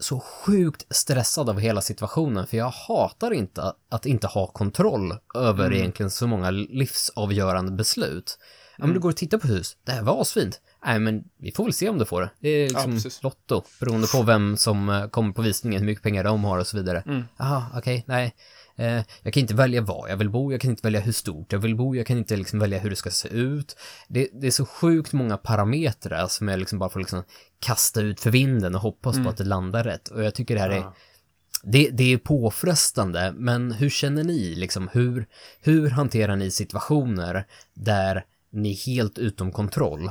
så 0.00 0.20
sjukt 0.20 0.86
stressad 0.90 1.50
av 1.50 1.60
hela 1.60 1.80
situationen 1.80 2.46
för 2.46 2.56
jag 2.56 2.70
hatar 2.70 3.30
inte 3.30 3.72
att 3.88 4.06
inte 4.06 4.26
ha 4.26 4.46
kontroll 4.46 5.14
över 5.34 5.66
mm. 5.66 5.78
egentligen 5.78 6.10
så 6.10 6.26
många 6.26 6.50
livsavgörande 6.50 7.72
beslut. 7.72 8.38
Ja, 8.76 8.82
men 8.82 8.88
du 8.88 8.92
mm. 8.92 9.02
går 9.02 9.08
och 9.08 9.16
tittar 9.16 9.38
på 9.38 9.46
hus, 9.46 9.76
det 9.84 9.92
här 9.92 10.02
var 10.02 10.20
asfint. 10.20 10.60
Nej, 10.86 10.98
men 10.98 11.24
vi 11.38 11.52
får 11.52 11.64
väl 11.64 11.72
se 11.72 11.88
om 11.88 11.98
du 11.98 12.04
får 12.04 12.20
det. 12.20 12.30
Det 12.40 12.48
är 12.48 12.68
liksom 12.68 13.00
ja, 13.04 13.10
lotto, 13.22 13.62
beroende 13.80 14.06
på 14.06 14.22
vem 14.22 14.56
som 14.56 14.88
eh, 14.88 15.08
kommer 15.08 15.32
på 15.32 15.42
visningen, 15.42 15.80
hur 15.80 15.86
mycket 15.86 16.02
pengar 16.02 16.24
de 16.24 16.44
har 16.44 16.58
och 16.58 16.66
så 16.66 16.76
vidare. 16.76 17.02
Mm. 17.06 17.24
Jaha, 17.38 17.66
okej, 17.74 17.78
okay, 17.78 18.02
nej. 18.06 18.34
Eh, 18.78 19.02
jag 19.22 19.34
kan 19.34 19.40
inte 19.40 19.54
välja 19.54 19.80
var 19.80 20.08
jag 20.08 20.16
vill 20.16 20.30
bo, 20.30 20.52
jag 20.52 20.60
kan 20.60 20.70
inte 20.70 20.86
välja 20.86 21.00
hur 21.00 21.12
stort 21.12 21.52
jag 21.52 21.58
vill 21.58 21.76
bo, 21.76 21.94
jag 21.94 22.06
kan 22.06 22.18
inte 22.18 22.36
liksom 22.36 22.58
välja 22.58 22.78
hur 22.78 22.90
det 22.90 22.96
ska 22.96 23.10
se 23.10 23.28
ut. 23.28 23.76
Det, 24.08 24.28
det 24.32 24.46
är 24.46 24.50
så 24.50 24.66
sjukt 24.66 25.12
många 25.12 25.36
parametrar 25.36 26.26
som 26.26 26.48
jag 26.48 26.58
liksom 26.58 26.78
bara 26.78 26.90
får 26.90 27.00
liksom 27.00 27.22
kasta 27.58 28.00
ut 28.00 28.20
för 28.20 28.30
vinden 28.30 28.74
och 28.74 28.80
hoppas 28.80 29.14
mm. 29.14 29.24
på 29.24 29.30
att 29.30 29.36
det 29.36 29.44
landar 29.44 29.84
rätt. 29.84 30.08
Och 30.08 30.24
jag 30.24 30.34
tycker 30.34 30.54
det 30.54 30.60
här 30.60 30.70
är 30.70 30.84
det, 31.62 31.90
det, 31.90 32.12
är 32.12 32.18
påfrestande, 32.18 33.34
men 33.36 33.72
hur 33.72 33.90
känner 33.90 34.24
ni? 34.24 34.54
Liksom, 34.54 34.88
hur, 34.92 35.26
hur 35.60 35.90
hanterar 35.90 36.36
ni 36.36 36.50
situationer 36.50 37.46
där 37.74 38.24
ni 38.50 38.70
är 38.70 38.86
helt 38.86 39.18
utom 39.18 39.52
kontroll? 39.52 40.10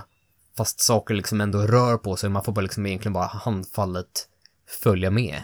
Fast 0.57 0.79
saker 0.79 1.13
liksom 1.13 1.41
ändå 1.41 1.59
rör 1.59 1.97
på 1.97 2.15
sig, 2.15 2.29
man 2.29 2.43
får 2.43 2.51
bara 2.51 2.62
liksom 2.62 2.86
egentligen 2.86 3.13
bara 3.13 3.25
handfallet 3.25 4.27
följa 4.67 5.12
med. 5.12 5.43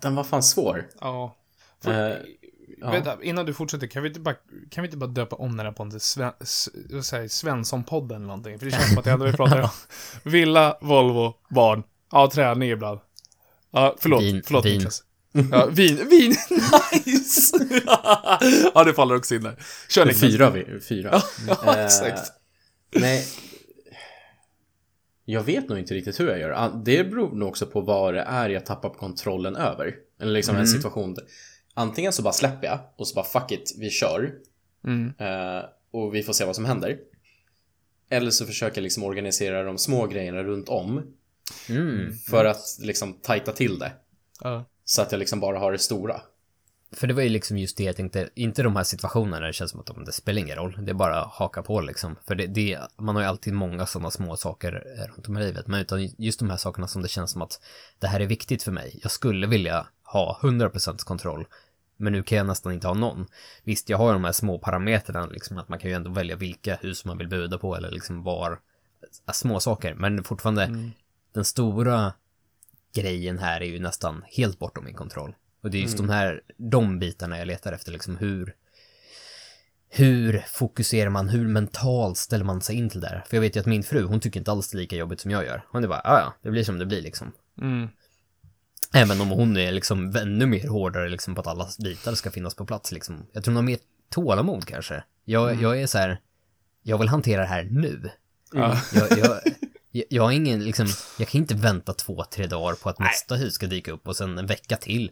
Den 0.00 0.14
var 0.14 0.24
fan 0.24 0.42
svår. 0.42 0.88
Ja. 1.00 1.36
För, 1.82 2.10
uh, 2.82 2.90
vänta, 2.90 3.22
innan 3.22 3.46
du 3.46 3.54
fortsätter, 3.54 3.86
kan 3.86 4.02
vi 4.02 4.08
inte 4.08 4.20
bara, 4.20 4.34
kan 4.70 4.82
vi 4.82 4.86
inte 4.86 4.96
bara 4.96 5.10
döpa 5.10 5.36
om 5.36 5.56
den 5.56 5.66
här 5.66 5.72
podden 5.72 5.90
till 5.90 6.00
Sven, 6.00 6.32
Svensson-podden 7.28 8.16
eller 8.16 8.26
någonting? 8.26 8.58
För 8.58 8.66
det 8.66 8.72
känns 8.72 8.88
som 8.88 8.98
att 8.98 9.04
det 9.04 9.10
enda 9.10 9.26
vi 9.26 9.32
pratar 9.32 9.60
om. 9.60 9.68
Villa, 10.22 10.78
Volvo, 10.80 11.34
barn. 11.50 11.82
Ja, 12.12 12.30
träning 12.30 12.70
ibland. 12.70 13.00
Ja, 13.70 13.96
förlåt. 13.98 14.22
Vin, 14.22 14.42
förlåt 14.46 14.64
vin. 14.64 14.76
Niklas. 14.76 15.02
Ja, 15.50 15.66
vin, 15.66 15.96
vin, 16.10 16.36
nice! 16.50 17.56
ja, 18.74 18.84
det 18.84 18.94
faller 18.94 19.16
också 19.16 19.34
in 19.34 19.42
där. 19.42 19.56
Kör 19.88 20.04
Niklas. 20.04 20.20
Fyra, 20.20 20.50
vi, 20.50 20.80
fyra. 20.88 21.22
ja, 21.48 21.76
exakt. 21.76 22.32
Uh, 22.96 23.00
nej, 23.00 23.26
jag 25.28 25.42
vet 25.42 25.68
nog 25.68 25.78
inte 25.78 25.94
riktigt 25.94 26.20
hur 26.20 26.28
jag 26.28 26.38
gör. 26.38 26.82
Det 26.84 27.04
beror 27.04 27.36
nog 27.36 27.48
också 27.48 27.66
på 27.66 27.80
vad 27.80 28.14
det 28.14 28.20
är 28.20 28.48
jag 28.48 28.66
tappar 28.66 28.90
kontrollen 28.90 29.56
över. 29.56 29.94
Eller 30.20 30.32
liksom 30.32 30.54
mm. 30.54 30.60
en 30.60 30.68
situation 30.68 31.14
där, 31.14 31.24
Antingen 31.74 32.12
så 32.12 32.22
bara 32.22 32.32
släpper 32.32 32.66
jag 32.66 32.78
och 32.96 33.08
så 33.08 33.14
bara 33.14 33.24
fuck 33.24 33.52
it, 33.52 33.74
vi 33.78 33.90
kör. 33.90 34.34
Mm. 34.84 35.06
Uh, 35.06 35.64
och 35.90 36.14
vi 36.14 36.22
får 36.22 36.32
se 36.32 36.44
vad 36.44 36.54
som 36.56 36.64
händer. 36.64 36.98
Eller 38.10 38.30
så 38.30 38.46
försöker 38.46 38.76
jag 38.76 38.82
liksom 38.82 39.02
organisera 39.02 39.62
de 39.62 39.78
små 39.78 40.06
grejerna 40.06 40.42
runt 40.42 40.68
om. 40.68 41.14
Mm. 41.68 42.12
För 42.12 42.44
att 42.44 42.78
liksom 42.80 43.12
tajta 43.12 43.52
till 43.52 43.78
det. 43.78 43.92
Uh. 44.44 44.62
Så 44.84 45.02
att 45.02 45.12
jag 45.12 45.18
liksom 45.18 45.40
bara 45.40 45.58
har 45.58 45.72
det 45.72 45.78
stora. 45.78 46.20
För 46.92 47.06
det 47.06 47.14
var 47.14 47.22
ju 47.22 47.28
liksom 47.28 47.58
just 47.58 47.76
det 47.76 47.84
jag 47.84 47.96
tänkte, 47.96 48.28
inte 48.34 48.62
de 48.62 48.76
här 48.76 48.84
situationerna 48.84 49.40
där 49.40 49.46
det 49.46 49.52
känns 49.52 49.70
som 49.70 49.80
att 49.80 50.06
det 50.06 50.12
spelar 50.12 50.40
ingen 50.40 50.56
roll, 50.56 50.78
det 50.82 50.90
är 50.90 50.94
bara 50.94 51.20
att 51.20 51.32
haka 51.32 51.62
på 51.62 51.80
liksom. 51.80 52.16
För 52.26 52.34
det, 52.34 52.46
det 52.46 52.78
man 52.96 53.14
har 53.14 53.22
ju 53.22 53.28
alltid 53.28 53.52
många 53.52 53.86
sådana 53.86 54.10
små 54.10 54.36
saker 54.36 54.84
runt 55.14 55.28
om 55.28 55.36
i 55.36 55.40
livet, 55.40 55.66
men 55.66 55.80
utan 55.80 56.08
just 56.18 56.38
de 56.38 56.50
här 56.50 56.56
sakerna 56.56 56.88
som 56.88 57.02
det 57.02 57.08
känns 57.08 57.30
som 57.30 57.42
att 57.42 57.60
det 57.98 58.06
här 58.06 58.20
är 58.20 58.26
viktigt 58.26 58.62
för 58.62 58.72
mig. 58.72 59.00
Jag 59.02 59.10
skulle 59.10 59.46
vilja 59.46 59.86
ha 60.02 60.38
100% 60.42 61.04
kontroll, 61.04 61.46
men 61.96 62.12
nu 62.12 62.22
kan 62.22 62.38
jag 62.38 62.46
nästan 62.46 62.72
inte 62.72 62.86
ha 62.86 62.94
någon. 62.94 63.26
Visst, 63.64 63.88
jag 63.88 63.98
har 63.98 64.12
de 64.12 64.24
här 64.24 64.32
små 64.32 64.58
parametrarna, 64.58 65.26
liksom 65.26 65.58
att 65.58 65.68
man 65.68 65.78
kan 65.78 65.90
ju 65.90 65.96
ändå 65.96 66.10
välja 66.10 66.36
vilka 66.36 66.76
hus 66.76 67.04
man 67.04 67.18
vill 67.18 67.28
buda 67.28 67.58
på 67.58 67.76
eller 67.76 67.90
liksom 67.90 68.22
var, 68.22 68.60
små 69.32 69.60
saker, 69.60 69.94
men 69.94 70.24
fortfarande 70.24 70.64
mm. 70.64 70.90
den 71.32 71.44
stora 71.44 72.12
grejen 72.94 73.38
här 73.38 73.60
är 73.60 73.66
ju 73.66 73.78
nästan 73.78 74.24
helt 74.26 74.58
bortom 74.58 74.84
min 74.84 74.94
kontroll. 74.94 75.34
Och 75.62 75.70
det 75.70 75.78
är 75.78 75.82
just 75.82 75.98
mm. 75.98 76.06
de 76.06 76.12
här, 76.12 76.40
de 76.56 76.98
bitarna 76.98 77.38
jag 77.38 77.46
letar 77.46 77.72
efter, 77.72 77.92
liksom 77.92 78.16
hur, 78.16 78.54
hur 79.88 80.44
fokuserar 80.48 81.10
man, 81.10 81.28
hur 81.28 81.48
mentalt 81.48 82.18
ställer 82.18 82.44
man 82.44 82.60
sig 82.60 82.76
in 82.76 82.90
till 82.90 83.00
det 83.00 83.08
här? 83.08 83.24
För 83.28 83.36
jag 83.36 83.40
vet 83.40 83.56
ju 83.56 83.60
att 83.60 83.66
min 83.66 83.82
fru, 83.82 84.04
hon 84.04 84.20
tycker 84.20 84.40
inte 84.40 84.50
alls 84.50 84.74
lika 84.74 84.96
jobbigt 84.96 85.20
som 85.20 85.30
jag 85.30 85.44
gör. 85.44 85.64
Hon 85.70 85.84
är 85.84 85.88
bara, 85.88 86.00
ja, 86.04 86.34
det 86.42 86.50
blir 86.50 86.64
som 86.64 86.78
det 86.78 86.86
blir 86.86 87.02
liksom. 87.02 87.32
Mm. 87.60 87.88
Även 88.94 89.20
om 89.20 89.28
hon 89.28 89.56
är 89.56 89.72
liksom 89.72 90.16
ännu 90.16 90.46
mer 90.46 90.68
hårdare 90.68 91.08
liksom 91.08 91.34
på 91.34 91.40
att 91.40 91.46
alla 91.46 91.68
bitar 91.78 92.14
ska 92.14 92.30
finnas 92.30 92.54
på 92.54 92.66
plats 92.66 92.92
liksom. 92.92 93.26
Jag 93.32 93.44
tror 93.44 93.52
hon 93.52 93.56
har 93.56 93.70
mer 93.70 93.78
tålamod 94.08 94.66
kanske. 94.66 95.04
Jag, 95.24 95.50
mm. 95.50 95.62
jag 95.62 95.82
är 95.82 95.86
så 95.86 95.98
här, 95.98 96.20
jag 96.82 96.98
vill 96.98 97.08
hantera 97.08 97.40
det 97.40 97.46
här 97.46 97.64
nu. 97.70 98.10
Mm. 98.54 98.76
Jag, 98.94 99.18
jag, 99.18 99.40
jag, 100.08 100.22
har 100.22 100.32
ingen, 100.32 100.64
liksom, 100.64 100.86
jag 101.18 101.28
kan 101.28 101.40
inte 101.40 101.54
vänta 101.54 101.92
två, 101.92 102.24
tre 102.24 102.46
dagar 102.46 102.74
på 102.74 102.88
att 102.88 102.98
nästa 102.98 103.34
hus 103.34 103.54
ska 103.54 103.66
dyka 103.66 103.92
upp 103.92 104.08
och 104.08 104.16
sen 104.16 104.38
en 104.38 104.46
vecka 104.46 104.76
till. 104.76 105.10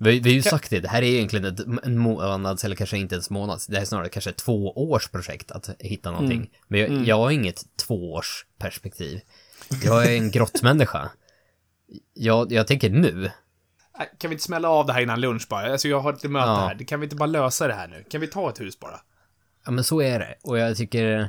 Vi, 0.00 0.20
vi 0.20 0.30
har 0.30 0.34
ju 0.34 0.42
sagt 0.42 0.70
det, 0.70 0.80
det 0.80 0.88
här 0.88 1.02
är 1.02 1.06
egentligen 1.06 1.44
ett, 1.44 1.84
en 1.84 1.98
månads, 1.98 2.64
eller 2.64 2.76
kanske 2.76 2.98
inte 2.98 3.14
ens 3.14 3.30
månads, 3.30 3.66
det 3.66 3.74
här 3.74 3.82
är 3.82 3.86
snarare 3.86 4.08
kanske 4.08 4.30
ett 4.30 4.36
tvåårsprojekt 4.36 5.50
att 5.50 5.70
hitta 5.78 6.10
någonting. 6.10 6.38
Mm. 6.38 6.50
Men 6.68 6.80
jag, 6.80 6.88
mm. 6.88 7.04
jag 7.04 7.16
har 7.16 7.30
inget 7.30 7.76
tvåårsperspektiv. 7.76 9.20
Jag 9.84 10.06
är 10.06 10.16
en 10.16 10.30
grottmänniska. 10.30 11.10
Jag, 12.14 12.52
jag 12.52 12.66
tänker 12.66 12.90
nu. 12.90 13.30
Äh, 13.98 14.04
kan 14.18 14.30
vi 14.30 14.34
inte 14.34 14.44
smälla 14.44 14.68
av 14.68 14.86
det 14.86 14.92
här 14.92 15.00
innan 15.00 15.20
lunch 15.20 15.46
bara? 15.48 15.72
Alltså 15.72 15.88
jag 15.88 16.00
har 16.00 16.12
ett 16.12 16.22
möte 16.22 16.46
ja. 16.46 16.56
här. 16.56 16.84
Kan 16.84 17.00
vi 17.00 17.06
inte 17.06 17.16
bara 17.16 17.26
lösa 17.26 17.66
det 17.66 17.74
här 17.74 17.88
nu? 17.88 18.04
Kan 18.10 18.20
vi 18.20 18.26
ta 18.26 18.50
ett 18.50 18.60
hus 18.60 18.80
bara? 18.80 19.00
Ja, 19.64 19.70
men 19.70 19.84
så 19.84 20.02
är 20.02 20.18
det. 20.18 20.34
Och 20.42 20.58
jag 20.58 20.76
tycker 20.76 21.28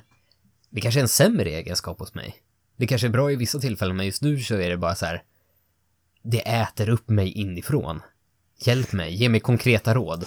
det 0.69 0.81
kanske 0.81 0.99
är 0.99 1.01
en 1.01 1.07
sämre 1.07 1.49
egenskap 1.49 1.99
hos 1.99 2.13
mig. 2.13 2.35
Det 2.77 2.87
kanske 2.87 3.07
är 3.07 3.11
bra 3.11 3.31
i 3.31 3.35
vissa 3.35 3.59
tillfällen, 3.59 3.95
men 3.95 4.05
just 4.05 4.21
nu 4.21 4.39
så 4.39 4.55
är 4.55 4.69
det 4.69 4.77
bara 4.77 4.95
så 4.95 5.05
här. 5.05 5.23
Det 6.23 6.39
äter 6.39 6.89
upp 6.89 7.09
mig 7.09 7.31
inifrån. 7.31 8.01
Hjälp 8.57 8.93
mig, 8.93 9.13
ge 9.13 9.29
mig 9.29 9.39
konkreta 9.39 9.93
råd. 9.93 10.25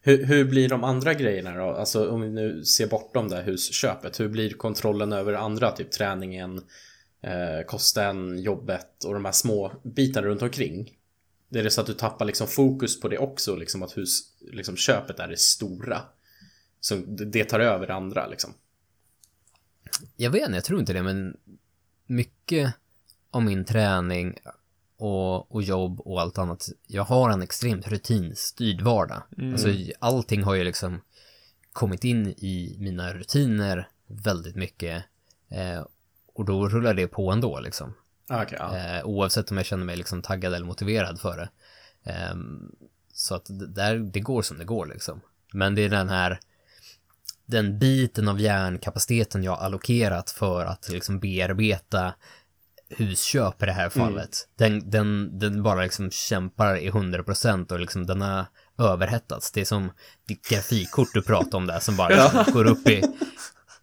Hur, 0.00 0.24
hur 0.24 0.44
blir 0.44 0.68
de 0.68 0.84
andra 0.84 1.14
grejerna 1.14 1.56
då? 1.56 1.70
Alltså 1.70 2.10
om 2.10 2.20
vi 2.20 2.30
nu 2.30 2.64
ser 2.64 2.86
bortom 2.86 3.28
det 3.28 3.36
här 3.36 3.42
husköpet. 3.42 4.20
Hur 4.20 4.28
blir 4.28 4.50
kontrollen 4.50 5.12
över 5.12 5.32
andra, 5.32 5.70
typ 5.70 5.90
träningen, 5.90 6.60
eh, 7.22 7.66
kosten, 7.66 8.42
jobbet 8.42 9.04
och 9.04 9.14
de 9.14 9.24
här 9.24 9.32
små 9.32 9.72
bitarna 9.82 10.26
runt 10.26 10.42
omkring? 10.42 10.98
Det 11.48 11.58
är 11.58 11.64
det 11.64 11.70
så 11.70 11.80
att 11.80 11.86
du 11.86 11.94
tappar 11.94 12.24
liksom 12.24 12.46
fokus 12.46 13.00
på 13.00 13.08
det 13.08 13.18
också, 13.18 13.56
liksom 13.56 13.82
att 13.82 13.96
hus, 13.96 14.22
liksom 14.40 14.76
köpet 14.76 15.18
är 15.18 15.28
det 15.28 15.38
stora. 15.38 16.02
Så 16.80 16.96
det 17.06 17.44
tar 17.44 17.60
över 17.60 17.86
det 17.86 17.94
andra 17.94 18.26
liksom. 18.26 18.54
Jag 20.16 20.30
vet 20.30 20.42
inte, 20.42 20.54
jag 20.54 20.64
tror 20.64 20.80
inte 20.80 20.92
det, 20.92 21.02
men 21.02 21.36
mycket 22.06 22.74
av 23.30 23.42
min 23.42 23.64
träning 23.64 24.38
och, 25.04 25.54
och 25.54 25.62
jobb 25.62 26.00
och 26.00 26.20
allt 26.20 26.38
annat. 26.38 26.68
Jag 26.86 27.04
har 27.04 27.30
en 27.30 27.42
extremt 27.42 27.88
rutinstyrd 27.88 28.80
vardag. 28.80 29.22
Mm. 29.38 29.52
Alltså 29.52 29.68
allting 29.98 30.42
har 30.42 30.54
ju 30.54 30.64
liksom 30.64 31.00
kommit 31.72 32.04
in 32.04 32.26
i 32.26 32.76
mina 32.78 33.12
rutiner 33.12 33.88
väldigt 34.06 34.56
mycket. 34.56 35.04
Eh, 35.48 35.86
och 36.34 36.44
då 36.44 36.68
rullar 36.68 36.94
det 36.94 37.06
på 37.06 37.30
ändå 37.30 37.60
liksom. 37.60 37.94
Okay, 38.28 38.58
ja. 38.58 38.76
eh, 38.76 39.04
oavsett 39.04 39.50
om 39.50 39.56
jag 39.56 39.66
känner 39.66 39.84
mig 39.84 39.96
liksom 39.96 40.22
taggad 40.22 40.54
eller 40.54 40.66
motiverad 40.66 41.20
för 41.20 41.36
det. 41.36 41.48
Eh, 42.10 42.34
så 43.12 43.34
att 43.34 43.44
det, 43.44 43.66
där, 43.66 43.98
det 43.98 44.20
går 44.20 44.42
som 44.42 44.58
det 44.58 44.64
går 44.64 44.86
liksom. 44.86 45.20
Men 45.52 45.74
det 45.74 45.82
är 45.82 45.88
den 45.88 46.08
här 46.08 46.40
den 47.46 47.78
biten 47.78 48.28
av 48.28 48.40
hjärnkapaciteten 48.40 49.44
jag 49.44 49.58
allokerat 49.58 50.30
för 50.30 50.64
att 50.64 50.88
liksom 50.88 51.20
bearbeta 51.20 52.14
husköp 52.90 53.62
i 53.62 53.66
det 53.66 53.72
här 53.72 53.90
mm. 53.94 54.06
fallet. 54.06 54.48
Mm. 54.60 54.80
Den, 54.80 54.90
den, 54.90 55.38
den 55.38 55.62
bara 55.62 55.82
liksom 55.82 56.10
kämpar 56.10 56.76
i 56.76 56.90
100% 56.90 57.72
och 57.72 57.80
liksom 57.80 58.06
den 58.06 58.20
har 58.20 58.46
överhettats. 58.78 59.52
Det 59.52 59.60
är 59.60 59.64
som 59.64 59.90
ditt 60.28 60.48
grafikkort 60.48 61.08
du 61.14 61.22
pratade 61.22 61.56
om 61.56 61.66
där 61.66 61.80
som 61.80 61.96
bara 61.96 62.12
ja. 62.34 62.46
går 62.52 62.64
upp 62.64 62.88
i 62.88 63.02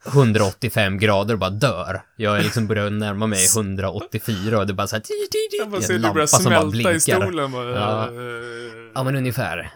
185 0.08 0.98
grader 0.98 1.34
och 1.34 1.40
bara 1.40 1.50
dör. 1.50 2.02
Jag 2.16 2.38
är 2.38 2.44
liksom 2.44 2.68
börjar 2.68 2.90
närma 2.90 3.28
mig 3.28 3.46
184 3.56 4.60
och 4.60 4.68
det 4.68 4.74
är 4.74 4.76
bara 4.76 4.88
så 4.88 4.96
här... 4.96 5.04
Jag 5.60 5.70
bara 5.70 5.78
en 5.78 5.84
ser 5.84 5.94
du 5.94 6.00
lampa 6.00 6.28
som 6.28 6.44
bara 6.44 6.62
smälta 6.62 6.68
i 6.68 6.72
blinkar. 6.72 7.22
stolen. 7.22 7.52
Bara, 7.52 7.70
Ja. 7.70 8.10
Ja, 8.96 9.04
men 9.04 9.16
ungefär. 9.16 9.74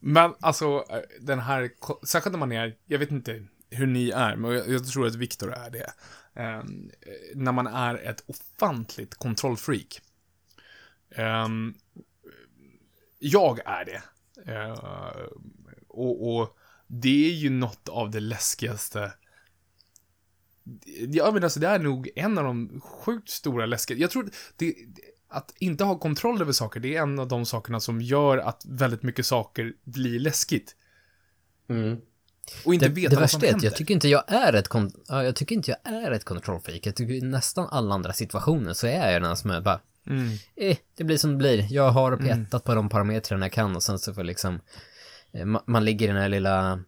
Men 0.00 0.34
alltså, 0.40 0.84
den 1.20 1.40
här, 1.40 1.70
särskilt 2.06 2.32
när 2.32 2.38
man 2.38 2.52
är, 2.52 2.74
jag 2.86 2.98
vet 2.98 3.10
inte 3.10 3.42
hur 3.70 3.86
ni 3.86 4.10
är, 4.10 4.36
men 4.36 4.72
jag 4.72 4.86
tror 4.86 5.06
att 5.06 5.14
Viktor 5.14 5.52
är 5.52 5.70
det. 5.70 5.90
Ehm, 6.34 6.90
eh, 7.00 7.36
när 7.36 7.52
man 7.52 7.66
är 7.66 7.94
ett 7.94 8.24
ofantligt 8.26 9.14
kontrollfreak. 9.14 10.00
Ehm, 11.10 11.74
jag 13.18 13.60
är 13.66 13.84
det. 13.84 14.02
Eh, 14.52 14.78
och, 15.88 16.36
och 16.36 16.56
det 16.86 17.26
är 17.26 17.34
ju 17.34 17.50
något 17.50 17.88
av 17.88 18.10
det 18.10 18.20
läskigaste. 18.20 19.12
Jag 21.08 21.34
menar, 21.34 21.44
alltså 21.44 21.60
det 21.60 21.68
är 21.68 21.78
nog 21.78 22.10
en 22.16 22.38
av 22.38 22.44
de 22.44 22.80
sjukt 22.80 23.28
stora 23.28 23.66
läskiga. 23.66 23.98
Jag 23.98 24.10
tror 24.10 24.30
det, 24.56 24.74
att 25.28 25.54
inte 25.58 25.84
ha 25.84 25.98
kontroll 25.98 26.40
över 26.40 26.52
saker, 26.52 26.80
det 26.80 26.96
är 26.96 27.02
en 27.02 27.18
av 27.18 27.28
de 27.28 27.46
sakerna 27.46 27.80
som 27.80 28.00
gör 28.00 28.38
att 28.38 28.64
väldigt 28.68 29.02
mycket 29.02 29.26
saker 29.26 29.74
blir 29.84 30.18
läskigt. 30.18 30.76
Mm. 31.68 32.00
Och 32.64 32.74
inte 32.74 32.88
Det, 32.88 32.94
veta 32.94 33.14
det 33.14 33.20
vad 33.20 33.30
som 33.30 33.40
händer. 33.42 33.64
jag 33.64 33.76
tycker 33.76 33.94
inte 33.94 34.08
jag 34.08 34.24
är 34.32 34.52
ett 34.52 34.68
kon- 34.68 34.92
ja, 35.08 35.24
jag 35.24 35.36
tycker 35.36 35.54
inte 35.54 35.70
jag 35.70 35.92
är 35.94 36.10
ett 36.10 36.24
kontrollfreak. 36.24 36.86
Jag 36.86 36.94
tycker 36.94 37.14
i 37.14 37.20
nästan 37.20 37.68
alla 37.70 37.94
andra 37.94 38.12
situationer 38.12 38.72
så 38.72 38.86
är 38.86 39.12
jag 39.12 39.22
den 39.22 39.36
som 39.36 39.50
är 39.50 39.60
bara, 39.60 39.80
Mm. 40.06 40.28
eh, 40.56 40.76
det 40.96 41.04
blir 41.04 41.16
som 41.18 41.30
det 41.30 41.36
blir. 41.36 41.66
Jag 41.72 41.90
har 41.90 42.16
petat 42.16 42.64
på 42.64 42.74
de 42.74 42.88
parametrarna 42.88 43.44
jag 43.46 43.52
kan 43.52 43.76
och 43.76 43.82
sen 43.82 43.98
så 43.98 44.14
får 44.14 44.24
liksom, 44.24 44.60
eh, 45.32 45.44
ma- 45.44 45.62
man 45.66 45.84
ligger 45.84 46.04
i 46.06 46.08
den 46.12 46.16
här 46.22 46.28
lilla, 46.28 46.80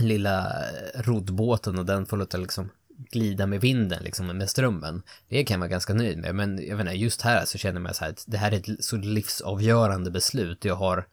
lilla 0.00 0.38
eh, 0.40 1.02
roddbåten 1.02 1.78
och 1.78 1.86
den 1.86 2.06
får 2.06 2.16
låta 2.16 2.36
liksom 2.38 2.70
glida 3.10 3.46
med 3.46 3.60
vinden 3.60 4.02
liksom 4.02 4.26
med 4.26 4.50
strömmen. 4.50 5.02
Det 5.28 5.44
kan 5.44 5.54
jag 5.54 5.58
vara 5.58 5.68
ganska 5.68 5.94
nöjd 5.94 6.18
med, 6.18 6.34
men 6.34 6.66
jag 6.66 6.76
vet 6.76 6.86
inte, 6.86 6.96
just 6.98 7.22
här 7.22 7.44
så 7.44 7.58
känner 7.58 7.74
jag 7.74 7.82
mig 7.82 7.94
så 7.94 8.04
här 8.04 8.10
att 8.10 8.24
det 8.26 8.36
här 8.38 8.52
är 8.52 8.56
ett 8.70 8.84
så 8.84 8.96
livsavgörande 8.96 10.10
beslut. 10.10 10.64
Jag 10.64 10.74
har 10.76 11.06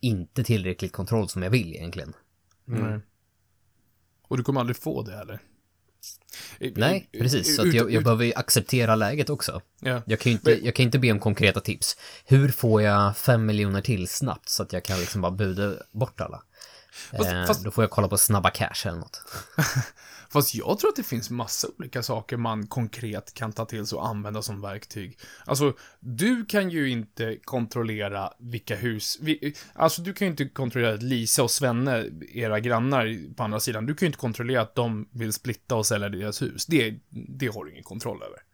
inte 0.00 0.44
tillräckligt 0.44 0.92
kontroll 0.92 1.28
som 1.28 1.42
jag 1.42 1.50
vill 1.50 1.74
egentligen. 1.74 2.12
Nej. 2.68 3.00
Och 4.28 4.36
du 4.36 4.42
kommer 4.42 4.60
aldrig 4.60 4.76
få 4.76 5.02
det 5.02 5.16
heller. 5.16 5.38
Nej, 6.60 7.08
precis. 7.12 7.56
Så 7.56 7.66
jag, 7.66 7.90
jag 7.92 8.04
behöver 8.04 8.24
ju 8.24 8.32
acceptera 8.34 8.94
läget 8.94 9.30
också. 9.30 9.60
Ja. 9.80 10.02
Jag 10.06 10.20
kan 10.20 10.32
ju 10.32 10.38
inte, 10.38 10.64
jag 10.66 10.74
kan 10.74 10.84
inte 10.84 10.98
be 10.98 11.12
om 11.12 11.20
konkreta 11.20 11.60
tips. 11.60 11.96
Hur 12.24 12.48
får 12.48 12.82
jag 12.82 13.16
fem 13.16 13.46
miljoner 13.46 13.80
till 13.80 14.08
snabbt 14.08 14.48
så 14.48 14.62
att 14.62 14.72
jag 14.72 14.84
kan 14.84 15.00
liksom 15.00 15.20
bara 15.20 15.32
buda 15.32 15.74
bort 15.92 16.20
alla? 16.20 16.42
Fast- 17.10 17.30
eh, 17.30 17.46
fast- 17.46 17.64
Då 17.64 17.70
får 17.70 17.84
jag 17.84 17.90
kolla 17.90 18.08
på 18.08 18.18
Snabba 18.18 18.50
Cash 18.50 18.86
eller 18.88 18.98
något. 18.98 19.22
Fast 20.32 20.54
jag 20.54 20.78
tror 20.78 20.90
att 20.90 20.96
det 20.96 21.02
finns 21.02 21.30
massa 21.30 21.68
olika 21.78 22.02
saker 22.02 22.36
man 22.36 22.66
konkret 22.66 23.34
kan 23.34 23.52
ta 23.52 23.64
till 23.64 23.86
sig 23.86 23.96
och 23.96 24.08
använda 24.08 24.42
som 24.42 24.60
verktyg. 24.60 25.18
Alltså, 25.44 25.72
du 26.00 26.44
kan 26.44 26.70
ju 26.70 26.90
inte 26.90 27.36
kontrollera 27.44 28.32
vilka 28.38 28.76
hus... 28.76 29.18
Vi, 29.20 29.54
alltså, 29.74 30.02
du 30.02 30.12
kan 30.12 30.26
ju 30.26 30.30
inte 30.30 30.48
kontrollera 30.48 30.94
att 30.94 31.02
Lisa 31.02 31.42
och 31.42 31.50
Svenne, 31.50 32.04
era 32.34 32.60
grannar 32.60 33.34
på 33.34 33.42
andra 33.42 33.60
sidan, 33.60 33.86
du 33.86 33.94
kan 33.94 34.06
ju 34.06 34.08
inte 34.08 34.18
kontrollera 34.18 34.62
att 34.62 34.74
de 34.74 35.08
vill 35.12 35.32
splitta 35.32 35.76
och 35.76 35.86
sälja 35.86 36.08
deras 36.08 36.42
hus. 36.42 36.66
Det, 36.66 36.94
det 37.10 37.46
har 37.46 37.64
du 37.64 37.70
ingen 37.70 37.84
kontroll 37.84 38.22
över. 38.22 38.47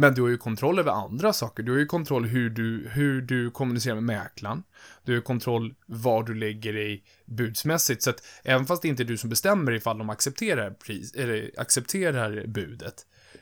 Men 0.00 0.14
du 0.14 0.22
har 0.22 0.28
ju 0.28 0.38
kontroll 0.38 0.78
över 0.78 0.92
andra 0.92 1.32
saker. 1.32 1.62
Du 1.62 1.72
har 1.72 1.78
ju 1.78 1.86
kontroll 1.86 2.24
hur 2.24 2.50
du, 2.50 2.88
hur 2.88 3.22
du 3.22 3.50
kommunicerar 3.50 3.94
med 3.94 4.04
mäklaren. 4.04 4.62
Du 5.04 5.14
har 5.14 5.20
kontroll 5.20 5.74
var 5.86 6.22
du 6.22 6.34
lägger 6.34 6.72
dig 6.72 7.04
budsmässigt. 7.24 8.02
Så 8.02 8.10
att 8.10 8.22
även 8.44 8.66
fast 8.66 8.82
det 8.82 8.88
inte 8.88 9.02
är 9.02 9.04
du 9.04 9.16
som 9.16 9.30
bestämmer 9.30 9.72
ifall 9.72 9.98
de 9.98 10.10
accepterar, 10.10 10.70
pris, 10.70 11.14
eller 11.14 11.50
accepterar 11.56 12.46
budet, 12.46 12.94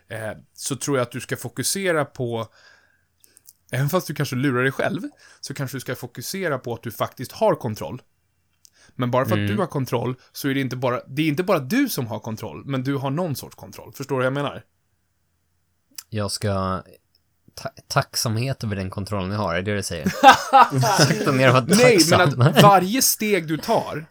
eh, 0.08 0.32
så 0.54 0.76
tror 0.76 0.96
jag 0.96 1.02
att 1.02 1.12
du 1.12 1.20
ska 1.20 1.36
fokusera 1.36 2.04
på 2.04 2.46
Även 3.72 3.88
fast 3.88 4.06
du 4.06 4.14
kanske 4.14 4.36
lurar 4.36 4.62
dig 4.62 4.72
själv, 4.72 5.00
så 5.40 5.54
kanske 5.54 5.76
du 5.76 5.80
ska 5.80 5.94
fokusera 5.94 6.58
på 6.58 6.74
att 6.74 6.82
du 6.82 6.90
faktiskt 6.90 7.32
har 7.32 7.54
kontroll. 7.54 8.02
Men 8.94 9.10
bara 9.10 9.26
för 9.26 9.42
att 9.42 9.48
du 9.48 9.56
har 9.56 9.66
kontroll, 9.66 10.14
så 10.32 10.48
är 10.48 10.54
det 10.54 10.60
inte 10.60 10.76
bara, 10.76 11.00
det 11.06 11.22
är 11.22 11.28
inte 11.28 11.42
bara 11.42 11.58
du 11.58 11.88
som 11.88 12.06
har 12.06 12.18
kontroll, 12.18 12.64
men 12.66 12.84
du 12.84 12.94
har 12.94 13.10
någon 13.10 13.36
sorts 13.36 13.54
kontroll. 13.56 13.92
Förstår 13.92 14.14
du 14.14 14.18
vad 14.18 14.26
jag 14.26 14.32
menar? 14.32 14.64
Jag 16.10 16.30
ska... 16.30 16.82
Ta 17.54 17.68
tacksamhet 17.88 18.64
över 18.64 18.76
den 18.76 18.90
kontrollen 18.90 19.30
jag 19.30 19.38
har, 19.38 19.54
är 19.54 19.62
det 19.62 19.71
det 19.71 19.76
du 19.76 19.82
säger? 19.82 20.08
Sakta 21.06 21.32
ner 21.32 21.49
och 21.49 21.54
vara 21.54 21.64
Nej, 21.68 21.99
tacksam. 21.99 22.38
men 22.38 22.47
att 22.47 22.62
varje 22.62 23.02
steg 23.02 23.49
du 23.49 23.56
tar, 23.56 24.06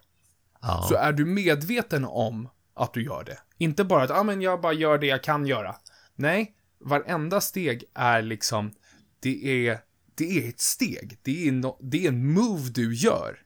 ja. 0.62 0.86
så 0.90 0.96
är 0.96 1.12
du 1.12 1.26
medveten 1.26 2.06
om 2.06 2.50
att 2.76 2.94
du 2.94 3.04
gör 3.04 3.24
det. 3.24 3.38
Inte 3.58 3.84
bara 3.84 4.04
att, 4.04 4.10
ja 4.10 4.20
ah, 4.20 4.24
men 4.24 4.42
jag 4.42 4.62
bara 4.62 4.74
gör 4.74 4.98
det 4.98 5.08
jag 5.08 5.24
kan 5.24 5.46
göra. 5.46 5.76
Nej, 6.16 6.56
varenda 6.80 7.42
steg 7.42 7.84
är 7.94 8.22
liksom, 8.22 8.72
det 9.20 9.68
är, 9.68 9.80
det 10.16 10.44
är 10.44 10.50
ett 10.50 10.60
steg. 10.60 11.20
Det 11.22 11.48
är, 11.48 11.52
no, 11.52 11.78
det 11.82 12.06
är 12.06 12.08
en 12.08 12.34
move 12.34 12.70
du 12.70 12.96
gör. 12.96 13.42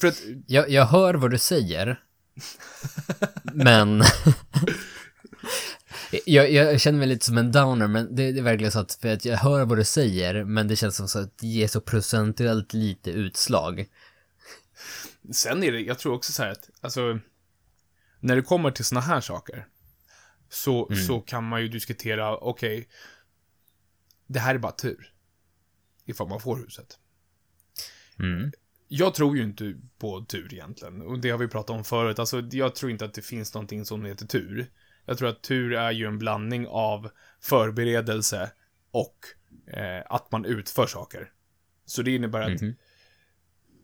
För 0.00 0.08
att, 0.08 0.22
jag, 0.46 0.70
jag 0.70 0.86
hör 0.86 1.14
vad 1.14 1.30
du 1.30 1.38
säger, 1.38 2.00
men... 3.42 4.02
jag, 6.24 6.52
jag 6.52 6.80
känner 6.80 6.98
mig 6.98 7.08
lite 7.08 7.24
som 7.24 7.38
en 7.38 7.52
downer, 7.52 7.86
men 7.88 8.14
det, 8.16 8.32
det 8.32 8.38
är 8.38 8.42
verkligen 8.42 8.72
så 8.72 8.78
att, 8.78 8.94
för 8.94 9.08
att 9.08 9.24
jag 9.24 9.36
hör 9.36 9.64
vad 9.64 9.78
du 9.78 9.84
säger, 9.84 10.44
men 10.44 10.68
det 10.68 10.76
känns 10.76 10.96
som 10.96 11.08
så 11.08 11.18
att 11.18 11.38
det 11.38 11.46
ger 11.46 11.68
så 11.68 11.80
procentuellt 11.80 12.72
lite 12.72 13.10
utslag. 13.10 13.86
sen 15.32 15.62
är 15.62 15.72
det, 15.72 15.80
jag 15.80 15.98
tror 15.98 16.14
också 16.14 16.32
så 16.32 16.42
här 16.42 16.50
att, 16.50 16.70
alltså, 16.80 17.18
när 18.20 18.36
det 18.36 18.42
kommer 18.42 18.70
till 18.70 18.84
såna 18.84 19.00
här 19.00 19.20
saker, 19.20 19.66
så, 20.48 20.90
så 21.08 21.20
kan 21.20 21.44
man 21.44 21.62
ju 21.62 21.68
diskutera, 21.68 22.36
okej, 22.36 22.88
det 24.26 24.40
här 24.40 24.54
är 24.54 24.58
bara 24.58 24.72
tur. 24.72 25.12
Ifall 26.04 26.28
man 26.28 26.40
får 26.40 26.56
huset. 26.56 26.98
Mm. 28.18 28.52
Jag 28.88 29.14
tror 29.14 29.36
ju 29.36 29.42
inte 29.42 29.74
på 29.98 30.24
tur 30.24 30.54
egentligen. 30.54 31.02
Och 31.02 31.18
det 31.18 31.30
har 31.30 31.38
vi 31.38 31.48
pratat 31.48 31.76
om 31.76 31.84
förut. 31.84 32.18
Alltså, 32.18 32.40
jag 32.50 32.74
tror 32.74 32.90
inte 32.90 33.04
att 33.04 33.14
det 33.14 33.22
finns 33.22 33.54
någonting 33.54 33.84
som 33.84 34.04
heter 34.04 34.26
tur. 34.26 34.70
Jag 35.08 35.18
tror 35.18 35.28
att 35.28 35.42
tur 35.42 35.72
är 35.72 35.90
ju 35.90 36.06
en 36.06 36.18
blandning 36.18 36.66
av 36.68 37.10
förberedelse 37.40 38.50
och 38.90 39.16
eh, 39.72 40.02
att 40.10 40.32
man 40.32 40.44
utför 40.44 40.86
saker. 40.86 41.30
Så 41.86 42.02
det 42.02 42.14
innebär 42.14 42.40
att 42.40 42.60
Mhm. 42.60 42.74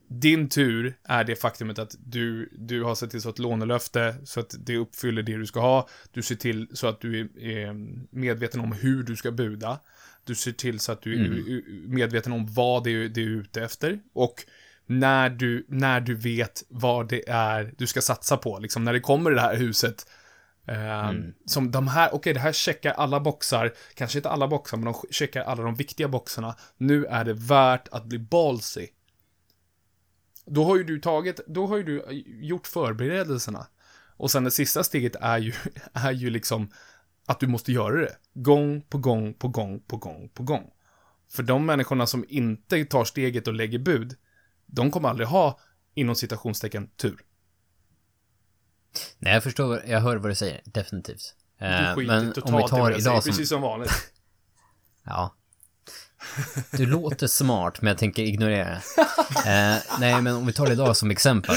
din 0.09 0.49
tur 0.49 0.95
är 1.05 1.25
det 1.25 1.37
faktumet 1.37 1.79
att 1.79 1.95
du, 2.07 2.49
du 2.59 2.83
har 2.83 2.95
sett 2.95 3.11
till 3.11 3.23
så 3.23 3.29
att 3.29 3.39
lånelöfte, 3.39 4.15
så 4.25 4.41
att 4.41 4.55
det 4.59 4.77
uppfyller 4.77 5.23
det 5.23 5.37
du 5.37 5.47
ska 5.47 5.61
ha. 5.61 5.89
Du 6.13 6.23
ser 6.23 6.35
till 6.35 6.69
så 6.73 6.87
att 6.87 7.01
du 7.01 7.21
är, 7.21 7.43
är 7.43 7.73
medveten 8.11 8.61
om 8.61 8.73
hur 8.73 9.03
du 9.03 9.17
ska 9.17 9.31
buda. 9.31 9.81
Du 10.25 10.35
ser 10.35 10.53
till 10.53 10.81
så 10.81 10.93
att 10.93 11.03
du 11.03 11.15
är 11.21 11.29
medveten 11.89 12.33
om 12.33 12.47
vad 12.47 12.85
det 12.85 12.91
är 12.91 13.09
du 13.09 13.23
är 13.23 13.41
ute 13.41 13.63
efter. 13.63 14.01
Och 14.13 14.35
när 14.87 15.31
du, 15.31 15.67
när 15.69 16.01
du 16.01 16.15
vet 16.15 16.65
vad 16.69 17.09
det 17.09 17.29
är 17.29 17.75
du 17.79 17.87
ska 17.87 18.01
satsa 18.01 18.37
på, 18.37 18.59
liksom 18.59 18.85
när 18.85 18.93
det 18.93 19.01
kommer 19.01 19.31
det 19.31 19.41
här 19.41 19.57
huset. 19.57 20.07
Eh, 20.67 21.13
Som 21.47 21.71
de 21.71 21.89
här, 21.89 22.15
okej 22.15 22.35
det 22.35 22.41
här 22.41 22.53
checkar 22.53 22.93
alla 22.93 23.21
boxar, 23.21 23.75
kanske 23.95 24.19
inte 24.19 24.31
alla 24.31 24.49
boxar, 24.49 24.77
men 24.77 24.93
de 24.93 24.95
checkar 25.11 25.43
alla 25.43 25.63
de 25.63 25.75
viktiga 25.75 26.09
boxarna. 26.09 26.57
Nu 26.77 27.05
är 27.07 27.25
det 27.25 27.35
värt 27.35 27.89
att 27.89 28.05
bli 28.05 28.19
ballsy. 28.19 28.87
Då 30.47 30.65
har 30.65 30.77
ju 30.77 30.85
du 30.85 31.01
tagit, 31.01 31.41
då 31.47 31.67
har 31.67 31.77
ju 31.77 31.83
du 31.83 32.25
gjort 32.27 32.67
förberedelserna. 32.67 33.67
Och 34.17 34.31
sen 34.31 34.45
det 34.45 34.51
sista 34.51 34.85
steget 34.85 35.17
är 35.21 35.39
ju, 35.39 35.53
är 35.93 36.13
ju 36.13 36.31
liksom 36.31 36.71
att 37.27 37.41
du 37.41 37.47
måste 37.47 37.73
göra 37.73 38.01
det. 38.01 38.17
Gång 38.35 38.83
på 38.83 38.99
gång 38.99 39.35
på 39.35 39.49
gång 39.49 39.81
på 39.81 39.97
gång 39.97 40.29
på 40.29 40.43
gång. 40.43 40.71
För 41.31 41.43
de 41.43 41.67
människorna 41.67 42.07
som 42.07 42.25
inte 42.29 42.85
tar 42.85 43.05
steget 43.05 43.49
och 43.49 43.55
lägger 43.55 43.79
bud, 43.79 44.17
de 44.67 44.91
kommer 44.91 45.09
aldrig 45.09 45.29
ha, 45.29 45.59
inom 45.95 46.15
citationstecken, 46.15 46.89
tur. 46.97 47.21
Nej, 49.19 49.35
jag 49.35 49.43
förstår, 49.43 49.83
jag 49.87 50.01
hör 50.01 50.17
vad 50.17 50.31
du 50.31 50.35
säger, 50.35 50.61
definitivt. 50.65 51.35
Du 51.59 51.65
Eh, 51.67 51.95
skiter 51.95 52.07
men 52.07 52.33
totalt 52.33 52.51
om 52.53 52.57
vi 52.57 52.65
i 52.65 52.69
tar 52.69 52.87
säger, 52.87 52.99
idag 52.99 53.23
som... 53.23 53.31
precis 53.31 53.49
som 53.49 53.63
vanligt. 53.63 53.91
Ja. 55.07 55.35
Du 56.71 56.87
låter 56.87 57.27
smart, 57.27 57.81
men 57.83 57.89
jag 57.89 57.99
tänker 57.99 58.23
ignorera 58.23 58.69
det. 58.69 58.81
Eh, 59.51 60.01
nej, 60.01 60.23
men 60.23 60.35
om 60.37 60.47
vi 60.47 60.53
tar 60.53 60.67
det 60.67 60.73
idag 60.73 60.97
som 60.97 61.11
exempel. 61.11 61.57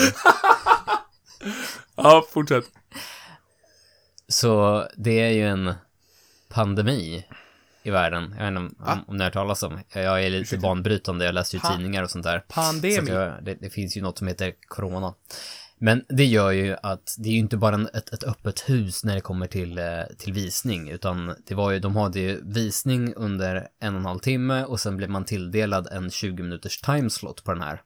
Ja, 1.95 2.25
fortsätt. 2.31 2.65
Så 4.27 4.83
det 4.97 5.19
är 5.19 5.29
ju 5.29 5.47
en 5.47 5.73
pandemi 6.49 7.25
i 7.83 7.89
världen. 7.89 8.35
Jag 8.39 8.51
vet 8.51 8.61
inte 8.61 8.83
om, 8.83 8.87
om, 8.91 9.03
om 9.07 9.17
ni 9.17 9.23
har 9.23 9.25
hört 9.25 9.33
talas 9.33 9.63
om. 9.63 9.79
Jag 9.93 10.23
är 10.23 10.29
lite 10.29 10.57
banbrytande, 10.57 11.25
jag 11.25 11.33
läser 11.35 11.57
ju 11.57 11.61
Pa- 11.61 11.71
tidningar 11.77 12.03
och 12.03 12.11
sånt 12.11 12.23
där. 12.25 12.39
Så 12.39 12.53
Pandemi. 12.53 13.11
jag, 13.11 13.43
det, 13.43 13.53
det 13.55 13.69
finns 13.69 13.97
ju 13.97 14.01
något 14.01 14.17
som 14.17 14.27
heter 14.27 14.53
corona. 14.67 15.13
Men 15.79 16.05
det 16.09 16.25
gör 16.25 16.51
ju 16.51 16.75
att 16.83 17.15
det 17.17 17.29
är 17.29 17.33
ju 17.33 17.39
inte 17.39 17.57
bara 17.57 17.75
en, 17.75 17.87
ett, 17.93 18.13
ett 18.13 18.23
öppet 18.23 18.69
hus 18.69 19.03
när 19.03 19.15
det 19.15 19.21
kommer 19.21 19.47
till, 19.47 19.77
eh, 19.77 20.03
till 20.17 20.33
visning, 20.33 20.89
utan 20.89 21.35
det 21.45 21.55
var 21.55 21.71
ju, 21.71 21.79
de 21.79 21.95
hade 21.95 22.19
ju 22.19 22.41
visning 22.43 23.13
under 23.13 23.67
en 23.79 23.93
och 23.93 23.99
en 23.99 24.05
halv 24.05 24.19
timme 24.19 24.63
och 24.63 24.79
sen 24.79 24.97
blev 24.97 25.09
man 25.09 25.25
tilldelad 25.25 25.87
en 25.87 26.09
20 26.09 26.43
minuters 26.43 26.81
timeslot 26.81 27.43
på 27.43 27.53
den 27.53 27.61
här. 27.61 27.81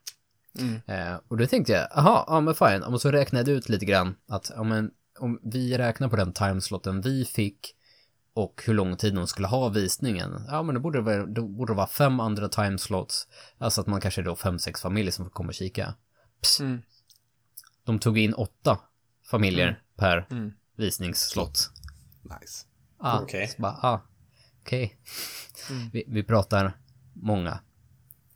Eh, 0.86 1.20
och 1.28 1.38
då 1.38 1.46
tänkte 1.46 1.72
jag, 1.72 1.88
aha, 1.92 2.26
ja 2.28 2.40
men 2.42 2.56
fine, 2.56 2.84
och 2.84 3.02
så 3.02 3.12
räknade 3.12 3.52
jag 3.52 3.58
ut 3.58 3.70
lite 3.70 3.86
grann 3.86 4.16
att, 4.28 4.52
ja 4.56 4.64
men 4.64 4.92
om 5.20 5.40
vi 5.44 5.78
räknar 5.78 6.10
på 6.10 6.16
den 6.16 6.34
timeslotten 6.34 7.02
vi 7.02 7.26
fick 7.26 7.76
och 8.34 8.64
hur 8.66 8.74
lång 8.74 8.98
tid 8.98 9.16
de 9.16 9.28
skulle 9.28 9.48
ha 9.48 9.70
visningen, 9.70 10.42
ja 10.48 10.64
men 10.64 10.76
då 10.76 10.82
borde 10.82 11.00
det 11.00 11.04
vara, 11.04 11.26
borde 11.26 11.74
det 11.74 11.78
vara 11.78 11.88
fem 11.88 12.20
andra 12.20 12.50
timeslots, 12.50 13.28
alltså 13.58 13.82
att 13.82 13.88
man 13.88 14.02
kanske 14.02 14.22
är 14.22 14.26
då 14.26 14.36
fem, 14.36 14.60
sex 14.60 14.82
familjer 14.82 15.12
som 15.12 15.28
och 15.28 15.54
kika. 15.54 15.94
Pss. 16.42 16.60
Mm. 16.60 16.82
De 17.84 18.00
tog 18.00 18.18
in 18.18 18.34
åtta 18.34 18.80
familjer 19.32 19.82
per 19.96 20.28
visningsslott. 20.76 21.70
Nice. 22.22 22.66
Ah, 22.98 23.20
Okej. 23.22 23.56
bara, 23.58 23.72
ah, 23.82 24.02
okej. 24.62 24.98
Vi, 25.94 26.04
vi 26.08 26.24
pratar 26.24 26.78
många. 27.14 27.60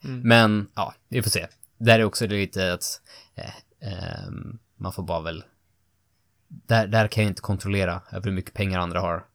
Men, 0.01 0.67
ja, 0.75 0.93
vi 1.07 1.23
får 1.23 1.29
se. 1.29 1.47
Där 1.77 1.99
är 1.99 2.03
också 2.03 2.27
lite 2.27 2.73
att 2.73 3.01
eh, 3.35 3.53
ehm, 3.79 4.59
man 4.75 4.93
får 4.93 5.03
bara 5.03 5.21
väl... 5.21 5.43
Där, 6.47 6.87
där 6.87 7.07
kan 7.07 7.23
jag 7.23 7.31
inte 7.31 7.41
kontrollera 7.41 8.01
över 8.11 8.23
hur 8.23 8.31
mycket 8.31 8.53
pengar 8.53 8.79
andra 8.79 8.99
har. 8.99 9.25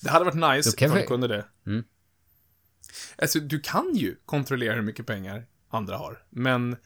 Det 0.00 0.10
hade 0.10 0.24
varit 0.24 0.56
nice 0.56 0.84
ifall 0.84 0.94
vi- 0.96 1.00
du 1.02 1.06
kunde 1.06 1.28
det. 1.28 1.46
Mm. 1.66 1.84
Alltså, 3.18 3.40
du 3.40 3.60
kan 3.60 3.94
ju 3.94 4.16
kontrollera 4.24 4.74
hur 4.74 4.82
mycket 4.82 5.06
pengar 5.06 5.46
andra 5.70 5.96
har, 5.96 6.24
men 6.30 6.76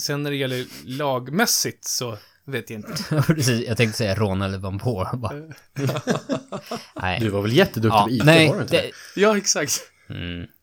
sen 0.00 0.22
när 0.22 0.30
det 0.30 0.36
gäller 0.36 0.66
lagmässigt 0.84 1.84
så 1.84 2.18
vet 2.44 2.70
jag 2.70 2.78
inte. 2.78 3.22
Precis, 3.26 3.66
jag 3.68 3.76
tänkte 3.76 3.98
säga 3.98 4.14
rån 4.14 4.42
eller 4.42 4.58
vampår. 4.58 5.08
Nej. 7.02 7.20
Du 7.20 7.28
var 7.28 7.42
väl 7.42 7.52
jätteduktig 7.52 7.96
ja, 7.98 8.04
på 8.04 8.10
IT, 8.10 8.24
nej, 8.24 8.48
var 8.48 8.56
du 8.56 8.62
inte 8.62 8.76
det, 8.82 8.90
Ja, 9.20 9.36
exakt. 9.36 9.80
Mm. 10.08 10.46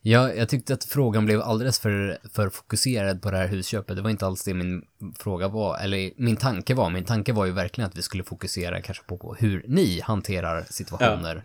Ja, 0.00 0.32
jag 0.32 0.48
tyckte 0.48 0.74
att 0.74 0.84
frågan 0.84 1.26
blev 1.26 1.42
alldeles 1.42 1.78
för, 1.80 2.18
för 2.34 2.48
fokuserad 2.50 3.22
på 3.22 3.30
det 3.30 3.36
här 3.36 3.46
husköpet. 3.48 3.96
Det 3.96 4.02
var 4.02 4.10
inte 4.10 4.26
alls 4.26 4.44
det 4.44 4.54
min 4.54 4.82
fråga 5.18 5.48
var, 5.48 5.78
eller 5.78 6.10
min 6.16 6.36
tanke 6.36 6.74
var. 6.74 6.90
Min 6.90 7.04
tanke 7.04 7.32
var 7.32 7.44
ju 7.46 7.52
verkligen 7.52 7.90
att 7.90 7.96
vi 7.96 8.02
skulle 8.02 8.24
fokusera 8.24 8.82
kanske 8.82 9.04
på, 9.04 9.18
på 9.18 9.34
hur 9.34 9.64
ni 9.68 10.00
hanterar 10.00 10.66
situationer. 10.70 11.44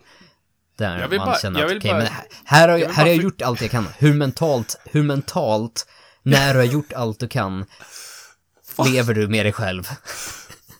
Där 0.76 0.98
Jag 1.00 1.08
vill 1.08 1.18
man 1.18 1.26
bara- 1.26 1.38
känner 1.38 1.64
att, 1.64 1.76
okej, 1.76 1.90
bara- 1.90 1.98
men 1.98 2.06
här, 2.06 2.24
här 2.44 2.68
har, 2.68 2.78
jag, 2.78 2.88
jag 2.88 2.94
här 2.94 3.02
har 3.02 3.10
jag 3.10 3.22
gjort 3.22 3.42
allt 3.42 3.60
jag 3.60 3.70
kan. 3.70 3.86
Hur 3.98 4.14
mentalt, 4.14 4.80
hur 4.84 5.02
mentalt, 5.02 5.86
när 6.24 6.54
du 6.54 6.60
har 6.60 6.66
gjort 6.66 6.92
allt 6.92 7.20
du 7.20 7.28
kan, 7.28 7.64
lever 8.92 9.14
du 9.14 9.28
med 9.28 9.46
dig 9.46 9.52
själv? 9.52 9.82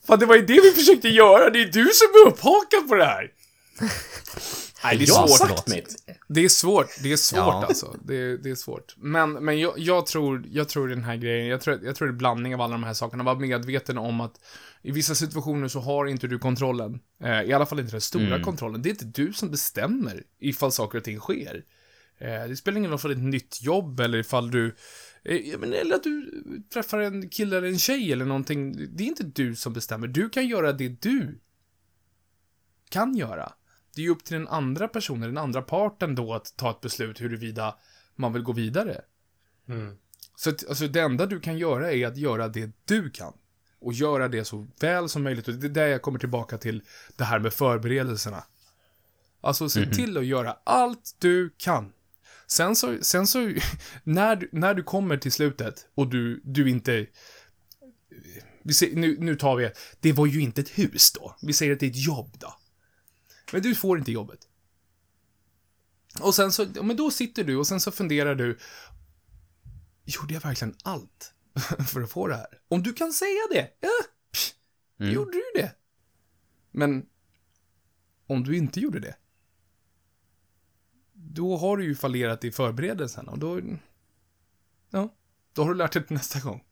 Fan, 0.06 0.18
det 0.18 0.26
var 0.26 0.36
ju 0.36 0.46
det 0.46 0.60
vi 0.60 0.70
försökte 0.70 1.08
göra. 1.08 1.50
Det 1.50 1.62
är 1.62 1.66
du 1.66 1.84
som 1.92 2.06
är 2.14 2.28
upphakad 2.28 2.88
på 2.88 2.94
det 2.94 3.04
här. 3.04 3.30
Nej, 4.84 4.96
det 4.96 5.04
är 5.04 5.08
Jag 5.08 5.14
har 5.14 5.26
svårt. 5.28 5.48
sagt 5.48 5.68
mitt. 5.68 5.96
Det 6.28 6.44
är 6.44 6.48
svårt. 6.48 6.86
Det 7.02 7.12
är 7.12 7.16
svårt 7.16 7.38
Ja. 7.38 7.64
alltså. 7.68 7.96
Det 8.04 8.14
är, 8.16 8.38
det 8.38 8.50
är 8.50 8.54
svårt. 8.54 8.94
Men, 8.96 9.32
men 9.32 9.58
jag, 9.60 9.72
jag 9.78 10.06
tror, 10.06 10.44
jag 10.50 10.68
tror 10.68 10.88
den 10.88 11.04
här 11.04 11.16
grejen, 11.16 11.46
jag 11.46 11.60
tror, 11.60 11.80
jag 11.84 11.96
tror 11.96 12.08
det 12.08 12.14
är 12.14 12.16
blandning 12.16 12.54
av 12.54 12.60
alla 12.60 12.72
de 12.72 12.84
här 12.84 12.94
sakerna. 12.94 13.24
Var 13.24 13.34
medveten 13.34 13.98
om 13.98 14.20
att 14.20 14.34
i 14.82 14.90
vissa 14.90 15.14
situationer 15.14 15.68
så 15.68 15.80
har 15.80 16.06
inte 16.06 16.26
du 16.26 16.38
kontrollen. 16.38 17.00
Eh, 17.24 17.42
I 17.42 17.52
alla 17.52 17.66
fall 17.66 17.80
inte 17.80 17.92
den 17.92 18.00
stora 18.00 18.40
kontrollen. 18.42 18.82
Det 18.82 18.88
är 18.88 18.90
inte 18.90 19.04
du 19.22 19.32
som 19.32 19.50
bestämmer 19.50 20.22
ifall 20.40 20.72
saker 20.72 20.98
och 20.98 21.04
ting 21.04 21.20
sker. 21.20 21.62
Eh, 22.20 22.48
det 22.48 22.56
spelar 22.56 22.78
ingen 22.78 22.90
roll 22.90 22.98
ifall 22.98 23.10
det 23.10 23.14
är 23.14 23.18
ett 23.18 23.32
nytt 23.32 23.62
jobb 23.62 24.00
eller 24.00 24.18
ifall 24.18 24.50
du 24.50 24.76
men, 25.58 25.72
eller 25.72 25.94
att 25.94 26.02
du 26.02 26.42
träffar 26.72 26.98
en 26.98 27.28
kille 27.28 27.58
eller 27.58 27.68
en 27.68 27.78
tjej 27.78 28.12
eller 28.12 28.24
någonting. 28.24 28.88
Det 28.96 29.04
är 29.04 29.08
inte 29.08 29.24
du 29.24 29.56
som 29.56 29.72
bestämmer. 29.72 30.06
Du 30.06 30.28
kan 30.28 30.46
göra 30.46 30.72
det 30.72 30.88
du 30.88 31.40
kan 32.88 33.16
göra. 33.16 33.52
Det 33.94 34.00
är 34.00 34.04
ju 34.04 34.10
upp 34.10 34.24
till 34.24 34.34
den 34.34 34.48
andra 34.48 34.88
personen, 34.88 35.28
den 35.28 35.38
andra 35.38 35.62
parten 35.62 36.14
då 36.14 36.34
att 36.34 36.56
ta 36.56 36.70
ett 36.70 36.80
beslut 36.80 37.20
huruvida 37.20 37.78
man 38.16 38.32
vill 38.32 38.42
gå 38.42 38.52
vidare. 38.52 39.00
Så 40.36 40.50
att, 40.50 40.68
alltså, 40.68 40.88
det 40.88 41.00
enda 41.00 41.26
du 41.26 41.40
kan 41.40 41.58
göra 41.58 41.92
är 41.92 42.06
att 42.06 42.16
göra 42.16 42.48
det 42.48 42.70
du 42.84 43.10
kan. 43.10 43.32
Och 43.78 43.92
göra 43.92 44.28
det 44.28 44.44
så 44.44 44.66
väl 44.80 45.08
som 45.08 45.22
möjligt. 45.22 45.48
Och 45.48 45.54
det 45.54 45.66
är 45.66 45.70
där 45.70 45.86
jag 45.86 46.02
kommer 46.02 46.18
tillbaka 46.18 46.58
till 46.58 46.82
det 47.16 47.24
här 47.24 47.38
med 47.38 47.52
förberedelserna. 47.52 48.44
Alltså 49.40 49.68
se 49.68 49.86
till 49.86 50.18
att 50.18 50.26
göra 50.26 50.56
allt 50.64 51.16
du 51.18 51.50
kan. 51.56 51.92
Sen 52.46 52.76
så, 52.76 52.98
sen 53.02 53.26
så 53.26 53.54
när, 54.04 54.36
du- 54.36 54.48
när 54.52 54.74
du 54.74 54.82
kommer 54.82 55.16
till 55.16 55.32
slutet 55.32 55.86
och 55.94 56.10
du, 56.10 56.40
du 56.44 56.70
inte... 56.70 57.06
Vi 58.62 58.74
ser, 58.74 58.96
nu, 58.96 59.16
nu 59.20 59.36
tar 59.36 59.56
vi, 59.56 59.70
det 60.00 60.12
var 60.12 60.26
ju 60.26 60.40
inte 60.40 60.60
ett 60.60 60.78
hus 60.78 61.12
då. 61.12 61.36
Vi 61.42 61.52
säger 61.52 61.72
att 61.72 61.80
det 61.80 61.86
är 61.86 61.90
ett 61.90 62.06
jobb 62.06 62.36
då. 62.38 62.54
Men 63.52 63.62
du 63.62 63.74
får 63.74 63.98
inte 63.98 64.12
jobbet. 64.12 64.48
Och 66.20 66.34
sen 66.34 66.52
så, 66.52 66.66
men 66.82 66.96
då 66.96 67.10
sitter 67.10 67.44
du 67.44 67.56
och 67.56 67.66
sen 67.66 67.80
så 67.80 67.90
funderar 67.90 68.34
du. 68.34 68.58
Gjorde 70.04 70.34
jag 70.34 70.40
verkligen 70.40 70.74
allt 70.82 71.34
för 71.88 72.00
att 72.02 72.10
få 72.10 72.26
det 72.26 72.36
här? 72.36 72.46
Om 72.68 72.82
du 72.82 72.92
kan 72.92 73.12
säga 73.12 73.40
det, 73.50 73.70
ja, 73.80 73.88
pff, 74.32 74.54
gjorde 75.12 75.32
du 75.32 75.60
det. 75.60 75.74
Men 76.70 77.06
om 78.26 78.44
du 78.44 78.56
inte 78.56 78.80
gjorde 78.80 79.00
det, 79.00 79.16
då 81.34 81.56
har 81.56 81.76
du 81.76 81.84
ju 81.84 81.94
fallerat 81.94 82.44
i 82.44 82.50
förberedelserna 82.50 83.32
och 83.32 83.38
då, 83.38 83.60
ja, 84.90 85.14
då 85.52 85.62
har 85.62 85.68
du 85.68 85.74
lärt 85.74 85.92
dig 85.92 86.06
till 86.06 86.16
nästa 86.16 86.40
gång. 86.40 86.64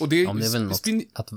Och 0.00 0.08
det, 0.08 0.26
Om 0.26 0.40
det 0.40 0.46
är 0.46 0.60
något 0.60 0.86
att... 1.12 1.32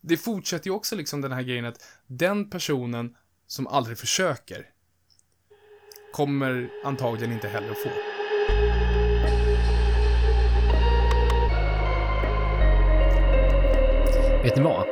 det 0.00 0.16
fortsätter 0.16 0.66
ju 0.66 0.72
också 0.72 0.96
liksom 0.96 1.20
den 1.20 1.32
här 1.32 1.42
grejen 1.42 1.64
att 1.64 1.82
den 2.06 2.50
personen 2.50 3.16
som 3.46 3.66
aldrig 3.66 3.98
försöker 3.98 4.70
kommer 6.12 6.70
antagligen 6.84 7.32
inte 7.32 7.48
heller 7.48 7.70
att 7.70 7.78
få. 7.78 7.88
Vet 14.42 14.56
ni 14.56 14.62
vad? 14.62 14.86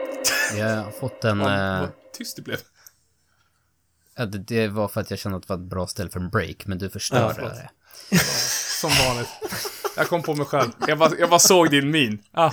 Jag 0.56 0.76
har 0.76 0.90
fått 0.90 1.24
en... 1.24 1.40
Ja, 1.40 1.74
eh, 1.74 1.80
vad 1.80 2.12
tyst 2.12 2.36
det 2.36 2.42
blev. 2.42 2.58
Ja, 4.20 4.26
det, 4.26 4.38
det 4.38 4.68
var 4.68 4.88
för 4.88 5.00
att 5.00 5.10
jag 5.10 5.18
kände 5.18 5.36
att 5.38 5.42
det 5.42 5.54
var 5.54 5.56
ett 5.62 5.70
bra 5.70 5.86
ställe 5.86 6.10
för 6.10 6.20
en 6.20 6.30
break, 6.30 6.66
men 6.66 6.78
du 6.78 6.90
förstörde 6.90 7.34
förlåt. 7.34 7.52
det. 8.10 8.18
Som 8.80 8.90
vanligt. 9.06 9.28
Jag 9.96 10.08
kom 10.08 10.22
på 10.22 10.34
mig 10.34 10.46
själv. 10.46 10.70
Jag 10.86 10.98
bara, 10.98 11.10
jag 11.18 11.30
bara 11.30 11.40
såg 11.40 11.70
din 11.70 11.90
min. 11.90 12.22
Aha. 12.36 12.52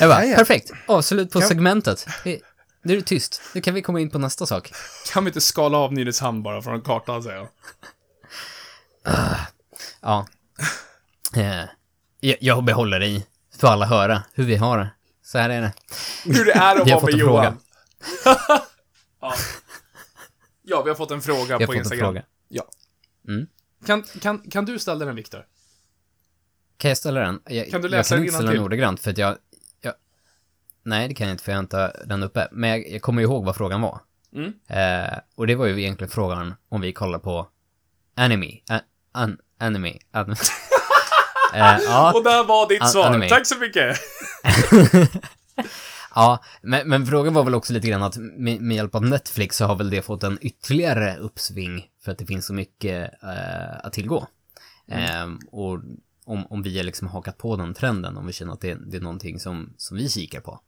Jag 0.00 0.08
bara, 0.10 0.24
Ja, 0.24 0.30
ja. 0.30 0.36
perfekt. 0.36 0.70
Avslut 0.86 1.30
på 1.30 1.40
Kan- 1.40 1.48
segmentet. 1.48 2.06
Nu 2.82 2.92
är 2.92 2.96
det 2.96 3.02
tyst. 3.02 3.40
Nu 3.54 3.60
kan 3.60 3.74
vi 3.74 3.82
komma 3.82 4.00
in 4.00 4.10
på 4.10 4.18
nästa 4.18 4.46
sak. 4.46 4.72
Kan 5.12 5.24
vi 5.24 5.28
inte 5.28 5.40
skala 5.40 5.78
av 5.78 5.92
Nynäshamn 5.92 6.42
bara 6.42 6.62
från 6.62 6.80
kartan, 6.82 7.22
säger 7.22 7.36
jag. 7.36 7.48
Ja. 10.00 10.26
Eh, 11.36 11.64
jag, 12.20 12.36
jag 12.40 12.64
behåller 12.64 13.02
i 13.02 13.26
för 13.60 13.68
alla 13.68 13.86
höra 13.86 14.22
hur 14.34 14.44
vi 14.44 14.56
har 14.56 14.78
det. 14.78 14.90
Så 15.24 15.38
här 15.38 15.50
är 15.50 15.60
det. 15.60 15.72
Hur 16.24 16.44
det 16.44 16.52
är 16.52 16.76
att 16.80 16.86
Vi 16.86 16.90
har 16.90 17.00
vara 17.00 17.00
fått 17.00 17.10
med 17.10 17.20
en 17.20 17.26
fråga. 17.26 17.44
Johan. 17.44 18.60
Ja. 19.20 19.34
ja, 20.62 20.82
vi 20.82 20.88
har 20.90 20.96
fått 20.96 21.10
en 21.10 21.22
fråga 21.22 21.66
på 21.66 21.74
Instagram. 21.74 22.06
fråga. 22.06 22.22
Ja. 22.48 22.64
Mm. 23.28 23.46
Kan, 23.86 24.02
kan, 24.02 24.38
kan 24.50 24.64
du 24.64 24.78
ställa 24.78 25.04
den, 25.04 25.16
Viktor? 25.16 25.46
Kan 26.76 26.88
jag 26.88 26.98
ställa 26.98 27.20
den? 27.20 27.40
Jag, 27.46 27.70
Kan 27.70 27.80
du 27.80 27.86
jag 27.86 27.90
läsa 27.90 28.08
kan 28.08 28.18
den 28.18 28.24
inte 28.26 28.34
ställa 28.36 28.52
den 28.52 28.60
ordagrant 28.62 29.00
för 29.00 29.10
att 29.10 29.18
jag, 29.18 29.36
jag... 29.80 29.94
Nej, 30.82 31.08
det 31.08 31.14
kan 31.14 31.26
jag 31.26 31.34
inte 31.34 31.44
för 31.44 31.52
jag 31.52 31.56
har 31.56 31.62
inte 31.62 32.02
den 32.06 32.22
uppe. 32.22 32.48
Men 32.52 32.70
jag, 32.70 32.88
jag 32.88 33.02
kommer 33.02 33.22
ihåg 33.22 33.44
vad 33.44 33.56
frågan 33.56 33.80
var. 33.80 34.00
Mm. 34.32 34.52
Eh, 34.68 35.18
och 35.34 35.46
det 35.46 35.54
var 35.54 35.66
ju 35.66 35.80
egentligen 35.82 36.10
frågan 36.10 36.54
om 36.68 36.80
vi 36.80 36.92
kollar 36.92 37.18
på 37.18 37.48
anime. 38.16 38.60
A, 38.68 38.80
an, 39.12 39.38
anime. 39.58 39.98
An, 40.10 40.30
eh, 41.54 41.78
ja, 41.84 42.12
Och 42.14 42.24
där 42.24 42.44
var 42.44 42.68
ditt 42.68 42.82
An- 42.82 42.88
svar. 42.88 43.06
anime. 43.06 43.28
Tack 43.28 43.46
så 43.46 43.58
mycket. 43.58 43.96
ja 46.14 46.44
men, 46.62 46.88
men 46.88 47.06
frågan 47.06 47.34
var 47.34 47.44
väl 47.44 47.54
också 47.54 47.72
lite 47.72 47.88
grann 47.88 48.02
att 48.02 48.16
med, 48.16 48.60
med 48.60 48.76
hjälp 48.76 48.94
av 48.94 49.04
Netflix 49.04 49.56
så 49.56 49.64
har 49.64 49.76
väl 49.76 49.90
det 49.90 50.02
fått 50.02 50.22
en 50.22 50.38
ytterligare 50.40 51.16
uppsving 51.16 51.90
för 52.00 52.12
att 52.12 52.18
det 52.18 52.26
finns 52.26 52.46
så 52.46 52.54
mycket 52.54 53.12
eh, 53.22 53.86
att 53.86 53.92
tillgå. 53.92 54.26
Eh, 54.86 55.26
och 55.50 55.80
om, 56.24 56.46
om 56.46 56.62
vi 56.62 56.76
har 56.76 56.84
liksom 56.84 57.08
hakat 57.08 57.38
på 57.38 57.56
den 57.56 57.74
trenden, 57.74 58.16
om 58.16 58.26
vi 58.26 58.32
känner 58.32 58.52
att 58.52 58.60
det, 58.60 58.74
det 58.74 58.96
är 58.96 59.00
någonting 59.00 59.40
som, 59.40 59.74
som 59.76 59.96
vi 59.96 60.08
kikar 60.08 60.40
på. 60.40 60.60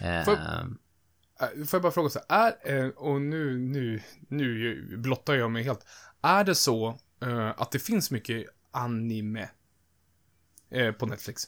Eh, 0.00 0.24
Får- 0.24 0.32
Äh, 1.40 1.64
Får 1.66 1.76
jag 1.78 1.82
bara 1.82 1.92
fråga 1.92 2.10
så 2.10 2.20
här, 2.28 2.54
är, 2.62 2.84
eh, 2.84 2.88
och 2.88 3.20
nu, 3.20 3.58
nu, 3.58 4.02
nu 4.28 4.96
blottar 4.96 5.34
jag 5.34 5.50
mig 5.50 5.62
helt. 5.62 5.86
Är 6.22 6.44
det 6.44 6.54
så 6.54 6.98
eh, 7.22 7.48
att 7.56 7.70
det 7.70 7.78
finns 7.78 8.10
mycket 8.10 8.46
anime 8.70 9.48
eh, 10.70 10.92
på 10.92 11.06
Netflix? 11.06 11.42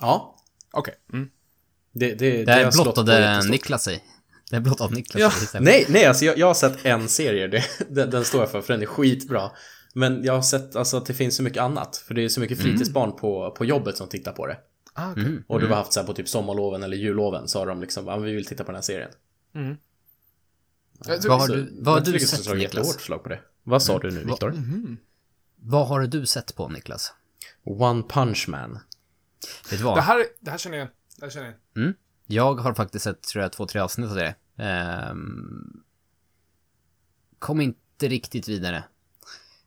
Ja. 0.00 0.36
Okej. 0.72 0.94
Mm. 1.12 1.30
Det, 1.92 2.14
det, 2.14 2.30
det 2.30 2.44
där 2.44 2.70
på 2.70 2.82
blottade. 2.82 3.42
Niklas 3.50 3.84
sig. 3.84 4.04
Det 4.50 4.60
blottade 4.60 4.94
Niklas 4.94 5.20
Ja, 5.20 5.30
sig. 5.30 5.60
Nej, 5.60 5.86
nej, 5.88 6.04
alltså 6.06 6.24
jag, 6.24 6.38
jag 6.38 6.46
har 6.46 6.54
sett 6.54 6.84
en 6.84 7.08
serie, 7.08 7.46
det, 7.48 7.64
den, 7.88 8.10
den 8.10 8.24
står 8.24 8.40
jag 8.40 8.50
för, 8.50 8.60
för 8.62 8.72
den 8.72 8.82
är 8.82 8.86
skitbra. 8.86 9.50
Men 9.94 10.24
jag 10.24 10.32
har 10.32 10.42
sett 10.42 10.76
alltså, 10.76 10.96
att 10.96 11.06
det 11.06 11.14
finns 11.14 11.36
så 11.36 11.42
mycket 11.42 11.62
annat, 11.62 11.96
för 11.96 12.14
det 12.14 12.24
är 12.24 12.28
så 12.28 12.40
mycket 12.40 12.58
fritidsbarn 12.60 13.16
på, 13.16 13.50
på 13.50 13.64
jobbet 13.64 13.96
som 13.96 14.08
tittar 14.08 14.32
på 14.32 14.46
det. 14.46 14.56
Ah, 14.92 15.10
okej. 15.10 15.24
Mm. 15.24 15.44
Och 15.46 15.60
du 15.60 15.66
har 15.66 15.76
haft 15.76 15.92
så 15.92 16.00
här 16.00 16.06
på 16.06 16.12
typ 16.12 16.28
sommarloven 16.28 16.82
eller 16.82 16.96
julloven 16.96 17.48
så 17.48 17.58
har 17.58 17.66
de 17.66 17.80
liksom, 17.80 18.06
ja, 18.06 18.16
men 18.16 18.24
vi 18.24 18.32
vill 18.34 18.44
titta 18.46 18.64
på 18.64 18.70
den 18.70 18.76
här 18.76 18.82
serien. 18.82 19.10
Alltså, 21.08 21.28
Vad 21.28 21.40
har 21.40 21.46
så- 21.46 21.54
du, 21.54 21.78
vad 21.80 21.94
har 21.94 22.12
du 22.12 22.20
sett 22.20 22.38
Niklas? 22.38 22.62
jättehårt 22.62 23.00
slag 23.00 23.22
på 23.22 23.28
det. 23.28 23.40
Vad 23.62 23.82
sa 23.82 23.98
du 23.98 24.10
nu, 24.10 24.24
Viktor? 24.24 24.54
vad 25.62 25.86
har 25.88 26.00
du 26.00 26.26
sett 26.26 26.54
på, 26.56 26.68
Niklas? 26.68 27.12
One 27.64 28.02
Punch 28.08 28.48
Man. 28.48 28.72
Vet 29.70 29.78
du 29.78 29.84
vad? 29.84 29.96
Det 29.96 30.00
här, 30.00 30.24
det 30.40 30.50
här 30.50 30.58
känner 30.58 30.78
jag 30.78 30.88
här 31.22 31.30
känner 31.30 31.46
jag 31.46 31.82
igen. 31.82 31.94
Jag 32.26 32.54
har 32.54 32.74
faktiskt 32.74 33.04
sett, 33.04 33.22
tror 33.22 33.42
jag, 33.42 33.52
två, 33.52 33.66
tre 33.66 33.80
avsnitt 33.80 34.10
av 34.10 34.16
det. 34.16 34.34
Ehm, 34.56 35.82
kom 37.38 37.60
inte 37.60 38.08
riktigt 38.08 38.48
vidare. 38.48 38.84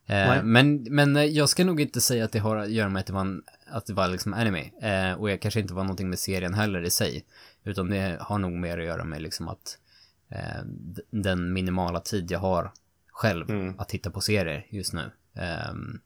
Nej. 0.06 0.44
men, 0.44 0.84
men 0.90 1.16
eh, 1.16 1.24
jag 1.24 1.50
ska 1.50 1.66
nog 1.66 1.82
inte 1.82 2.02
säga 2.02 2.26
att 2.26 2.32
det 2.32 2.40
har 2.40 2.56
att 2.56 2.70
göra 2.72 2.90
med 2.90 3.00
att 3.00 3.06
det 3.06 3.14
var, 3.14 3.22
en, 3.22 3.44
att 3.68 3.86
det 3.86 3.94
var 3.94 4.08
liksom 4.08 4.34
anime. 4.34 4.72
Eh, 4.82 5.14
och 5.14 5.30
jag 5.30 5.42
kanske 5.42 5.60
inte 5.60 5.74
var 5.74 5.84
någonting 5.84 6.10
med 6.10 6.20
serien 6.20 6.54
heller 6.54 6.82
i 6.84 6.90
sig. 6.90 7.26
Utan 7.64 7.90
det 7.90 8.18
har 8.22 8.40
nog 8.40 8.52
mer 8.52 8.78
att 8.78 8.86
göra 8.86 9.04
med 9.04 9.22
liksom 9.22 9.48
att 9.48 9.78
d- 10.66 11.02
den 11.10 11.54
minimala 11.54 12.00
tid 12.00 12.32
jag 12.32 12.40
har 12.40 12.72
själv 13.12 13.50
Mm. 13.50 13.80
att 13.80 13.90
titta 13.90 14.12
på 14.12 14.22
serier 14.22 14.66
just 14.70 14.94
nu. 14.94 15.12
Ehm, 15.34 16.00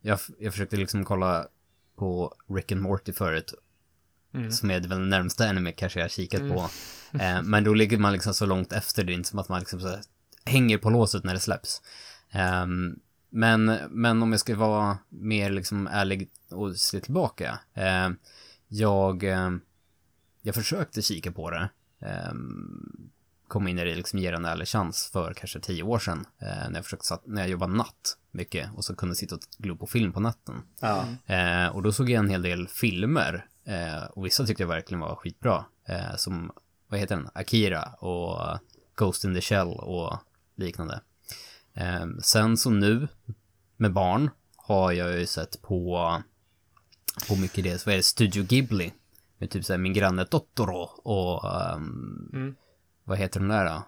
jag, 0.00 0.18
jag 0.38 0.52
försökte 0.52 0.76
liksom 0.76 1.04
kolla 1.04 1.46
på 1.96 2.34
Rick 2.48 2.72
and 2.72 2.80
Morty 2.80 3.12
förut 3.12 3.54
som 4.50 4.70
är 4.70 4.80
väl 4.80 5.00
närmsta 5.00 5.48
anime 5.48 5.72
kanske 5.72 5.98
jag 5.98 6.04
har 6.04 6.10
kikat 6.10 6.40
på. 6.40 6.70
Eh, 7.18 7.42
men 7.42 7.64
då 7.64 7.74
ligger 7.74 7.98
man 7.98 8.12
liksom 8.12 8.34
så 8.34 8.46
långt 8.46 8.72
efter, 8.72 9.04
det 9.04 9.12
är 9.12 9.14
inte 9.14 9.28
som 9.28 9.38
att 9.38 9.48
man 9.48 9.58
liksom 9.60 9.80
så 9.80 9.98
hänger 10.44 10.78
på 10.78 10.90
låset 10.90 11.24
när 11.24 11.34
det 11.34 11.40
släpps. 11.40 11.82
Ehm, 12.30 12.98
men, 13.30 13.64
men 13.90 14.22
om 14.22 14.30
jag 14.32 14.40
ska 14.40 14.56
vara 14.56 14.98
mer 15.08 15.50
liksom 15.50 15.86
ärlig 15.86 16.30
och 16.50 16.76
se 16.76 17.00
tillbaka. 17.00 17.58
eh, 17.74 18.10
jag, 18.68 19.24
eh, 19.24 19.50
jag 20.42 20.54
försökte 20.54 21.02
kika 21.02 21.32
på 21.32 21.50
det. 21.50 21.68
Um, 22.30 23.10
kom 23.48 23.68
in 23.68 23.78
i 23.78 23.84
det 23.84 23.94
liksom 23.94 24.18
ger 24.18 24.32
en 24.32 24.44
ärlig 24.44 24.68
chans 24.68 25.10
för 25.12 25.34
kanske 25.34 25.60
tio 25.60 25.82
år 25.82 25.98
sedan. 25.98 26.26
eh, 26.38 26.46
när 26.46 26.74
jag 26.74 26.84
försökte, 26.84 27.06
satt, 27.06 27.26
när 27.26 27.42
jag 27.42 27.50
jobbade 27.50 27.72
natt 27.72 28.16
mycket 28.30 28.70
och 28.76 28.84
så 28.84 28.96
kunde 28.96 29.14
sitta 29.14 29.34
och 29.34 29.40
glo 29.58 29.76
på 29.76 29.86
film 29.86 30.12
på 30.12 30.20
natten. 30.20 30.62
Ja. 30.80 31.04
Eh, 31.26 31.66
och 31.66 31.82
då 31.82 31.92
såg 31.92 32.10
jag 32.10 32.18
en 32.18 32.30
hel 32.30 32.42
del 32.42 32.68
filmer. 32.68 33.46
Eh, 33.64 34.04
och 34.04 34.26
vissa 34.26 34.46
tyckte 34.46 34.62
jag 34.62 34.68
verkligen 34.68 35.00
var 35.00 35.16
skitbra. 35.16 35.64
Eh, 35.88 36.16
som, 36.16 36.52
vad 36.88 37.00
heter 37.00 37.16
den? 37.16 37.28
Akira 37.34 37.82
och 37.84 38.58
Ghost 38.94 39.24
in 39.24 39.34
the 39.34 39.40
Shell 39.40 39.68
och 39.68 40.18
liknande. 40.56 41.00
Eh, 41.74 42.06
sen 42.22 42.56
så 42.56 42.70
nu, 42.70 43.08
med 43.76 43.92
barn, 43.92 44.30
har 44.56 44.92
jag 44.92 45.18
ju 45.18 45.26
sett 45.26 45.62
på, 45.62 46.22
på 47.28 47.36
mycket 47.36 47.64
det, 47.64 47.86
vad 47.86 47.92
är 47.92 47.96
det, 47.96 48.02
Studio 48.02 48.44
Ghibli. 48.44 48.92
Med 49.38 49.50
typ 49.50 49.64
såhär 49.64 49.78
Min 49.78 49.92
granne 49.92 50.24
Totoro 50.26 50.80
och, 51.04 51.62
ehm, 51.62 52.54
vad 53.04 53.18
heter 53.18 53.40
den 53.40 53.48
där 53.48 53.64
då? 53.64 53.82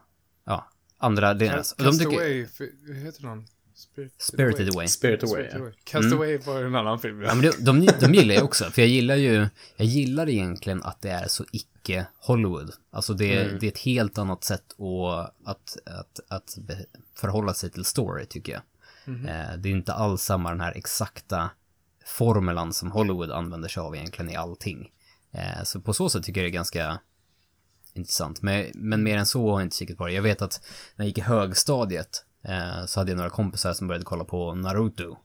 Ja, 0.45 0.69
andra 0.99 1.35
delar. 1.35 1.59
Och 1.59 1.85
de 1.85 1.99
tycker- 1.99 2.45
Castaway, 2.45 3.05
heter 3.05 3.23
den? 3.23 3.47
Spirit, 3.77 4.23
Spirited 4.23 4.75
Away. 4.75 4.89
Spirit 4.89 5.23
Away. 5.23 5.33
Spirit 5.33 5.51
ja. 5.53 5.59
Away. 5.59 5.73
Castaway 5.85 6.39
var 6.39 6.63
en 6.63 6.75
annan 6.75 6.99
film. 6.99 7.23
Ja, 7.23 7.35
men 7.35 7.43
de, 7.43 7.81
de, 7.81 7.93
de 8.01 8.15
gillar 8.15 8.35
jag 8.35 8.45
också, 8.45 8.65
för 8.65 8.83
jag 8.83 8.89
gillar 8.89 9.17
ju, 9.17 9.49
jag 9.77 9.87
gillar 9.87 10.29
egentligen 10.29 10.83
att 10.83 11.03
det 11.03 11.11
är 11.11 11.29
så 11.29 11.45
icke 11.53 12.07
Hollywood. 12.19 12.73
Alltså 12.91 13.15
det, 13.15 13.61
det 13.61 13.67
är 13.67 13.69
ett 13.69 13.79
helt 13.79 14.19
annat 14.19 14.45
sätt 14.45 14.65
att, 14.73 15.49
att, 15.49 15.79
att, 15.87 16.21
att 16.29 16.59
förhålla 17.15 17.55
sig 17.55 17.71
till 17.71 17.85
story, 17.85 18.27
tycker 18.27 18.53
jag. 18.53 18.63
Eh, 19.09 19.57
det 19.59 19.69
är 19.69 19.73
inte 19.73 19.93
alls 19.93 20.23
samma 20.23 20.51
den 20.51 20.61
här 20.61 20.73
exakta 20.77 21.51
formulan 22.05 22.73
som 22.73 22.91
Hollywood 22.91 23.31
använder 23.31 23.69
sig 23.69 23.81
av 23.81 23.97
egentligen 23.97 24.31
i 24.31 24.37
allting. 24.37 24.91
Eh, 25.33 25.63
så 25.65 25.81
på 25.81 25.95
så 25.95 26.09
sätt 26.11 26.25
tycker 26.25 26.41
jag 26.41 26.47
det 26.47 26.51
är 26.51 26.59
ganska 26.59 26.99
intressant. 27.95 28.43
Men, 28.43 28.71
men 28.75 29.03
mer 29.03 29.19
än 29.19 29.27
så 29.27 29.51
har 29.51 29.61
jag 29.61 29.67
inte 29.67 29.77
kikat 29.77 29.97
på 29.97 30.07
det. 30.07 30.13
Jag 30.13 30.23
vet 30.23 30.43
att 30.43 30.61
när 30.97 31.05
jag 31.05 31.09
gick 31.09 31.19
i 31.19 31.21
högstadiet 31.21 32.26
så 32.87 33.01
hade 33.01 33.11
jag 33.11 33.17
några 33.17 33.31
kompisar 33.31 33.73
som 33.73 33.89
började 33.89 34.05
kolla 34.05 34.25
på 34.25 34.55
Naruto. 34.55 35.17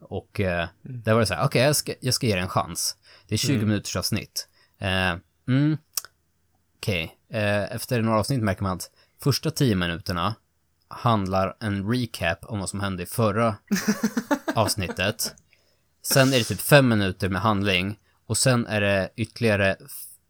Och 0.00 0.40
eh, 0.40 0.68
där 0.82 1.12
var 1.12 1.20
det 1.20 1.26
så 1.26 1.34
här, 1.34 1.44
okej 1.44 1.62
jag, 1.62 1.76
ska, 1.76 1.94
jag 2.00 2.14
ska 2.14 2.26
ge 2.26 2.34
det 2.34 2.40
en 2.40 2.48
chans. 2.48 2.96
Det 3.26 3.34
är 3.34 3.38
20 3.38 3.66
minuters 3.66 3.96
avsnitt. 3.96 4.48
Eh, 4.78 5.14
mm, 5.48 5.78
okej. 6.76 7.16
Eh, 7.30 7.74
efter 7.74 8.02
några 8.02 8.18
avsnitt 8.18 8.42
märker 8.42 8.62
man 8.62 8.76
att 8.76 8.90
första 9.22 9.50
10 9.50 9.74
minuterna 9.74 10.34
handlar 10.88 11.56
en 11.60 11.90
recap 11.92 12.44
om 12.44 12.60
vad 12.60 12.70
som 12.70 12.80
hände 12.80 13.02
i 13.02 13.06
förra 13.06 13.56
avsnittet. 14.54 15.34
Sen 16.02 16.28
är 16.28 16.38
det 16.38 16.44
typ 16.44 16.60
fem 16.60 16.88
minuter 16.88 17.28
med 17.28 17.40
handling 17.40 17.98
och 18.26 18.38
sen 18.38 18.66
är 18.66 18.80
det 18.80 19.10
ytterligare 19.16 19.76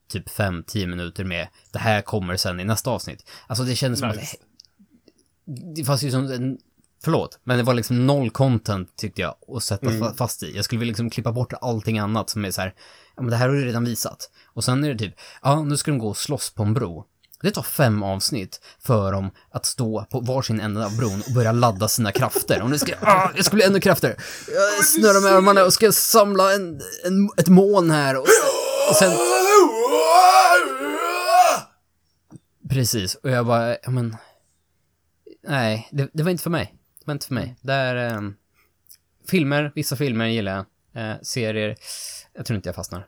typ 0.08 0.28
fem, 0.28 0.64
tio 0.66 0.86
minuter 0.86 1.24
med 1.24 1.48
det 1.72 1.78
här 1.78 2.02
kommer 2.02 2.36
sen 2.36 2.60
i 2.60 2.64
nästa 2.64 2.90
avsnitt. 2.90 3.30
Alltså 3.46 3.64
det 3.64 3.76
kändes 3.76 4.00
som 4.00 4.10
att 4.10 4.16
Nice. 4.16 4.36
Det 5.76 5.84
fanns 5.84 6.02
ju 6.02 6.10
som 6.10 6.30
en, 6.30 6.58
förlåt, 7.04 7.38
men 7.44 7.56
det 7.58 7.62
var 7.62 7.74
liksom 7.74 8.06
noll 8.06 8.30
content 8.30 8.96
tyckte 8.96 9.20
jag 9.20 9.34
att 9.56 9.62
sätta 9.62 9.86
fa- 9.86 10.14
fast 10.16 10.42
i. 10.42 10.56
Jag 10.56 10.64
skulle 10.64 10.78
vilja 10.78 10.90
liksom 10.90 11.10
klippa 11.10 11.32
bort 11.32 11.52
allting 11.60 11.98
annat 11.98 12.30
som 12.30 12.44
är 12.44 12.50
så 12.50 12.60
här, 12.60 12.74
ja 13.16 13.22
men 13.22 13.30
det 13.30 13.36
här 13.36 13.48
har 13.48 13.54
du 13.54 13.64
redan 13.64 13.84
visat. 13.84 14.30
Och 14.46 14.64
sen 14.64 14.84
är 14.84 14.94
det 14.94 14.98
typ, 14.98 15.14
ja 15.42 15.62
nu 15.62 15.76
ska 15.76 15.90
de 15.90 15.98
gå 15.98 16.08
och 16.08 16.16
slåss 16.16 16.50
på 16.50 16.62
en 16.62 16.74
bro. 16.74 17.04
Det 17.42 17.50
tar 17.50 17.62
fem 17.62 18.02
avsnitt 18.02 18.60
för 18.82 19.12
dem 19.12 19.30
att 19.50 19.66
stå 19.66 20.04
på 20.10 20.20
varsin 20.20 20.60
ände 20.60 20.84
av 20.84 20.96
bron 20.96 21.22
och 21.26 21.32
börja 21.34 21.52
ladda 21.52 21.88
sina 21.88 22.12
krafter. 22.12 22.62
Och 22.62 22.70
nu 22.70 22.78
ska 22.78 22.92
ah, 23.00 23.30
jag 23.36 23.44
ska 23.44 23.54
bli 23.54 23.64
ännu 23.64 23.80
krafter. 23.80 24.16
Jag 24.54 24.84
snurrar 24.84 25.20
med 25.20 25.32
armarna 25.32 25.64
och 25.64 25.72
ska 25.72 25.92
samla 25.92 26.54
en, 26.54 26.80
en, 27.04 27.28
ett 27.36 27.48
moln 27.48 27.90
här. 27.90 28.16
Och, 28.16 28.26
och 28.90 28.96
sen, 28.96 29.12
precis, 32.70 33.14
och 33.14 33.30
jag 33.30 33.46
bara, 33.46 33.76
ja 33.82 33.90
men, 33.90 34.16
nej, 35.42 35.88
det, 35.92 36.10
det 36.12 36.22
var 36.22 36.30
inte 36.30 36.42
för 36.42 36.50
mig. 36.50 36.74
Det 36.98 37.06
var 37.06 37.12
inte 37.12 37.26
för 37.26 37.34
mig. 37.34 37.56
Där, 37.60 37.94
ehm, 37.96 38.34
filmer, 39.28 39.72
vissa 39.74 39.96
filmer 39.96 40.26
gillar 40.26 40.52
jag. 40.92 41.12
Eh, 41.12 41.16
serier, 41.22 41.76
jag 42.32 42.46
tror 42.46 42.56
inte 42.56 42.68
jag 42.68 42.76
fastnar. 42.76 43.06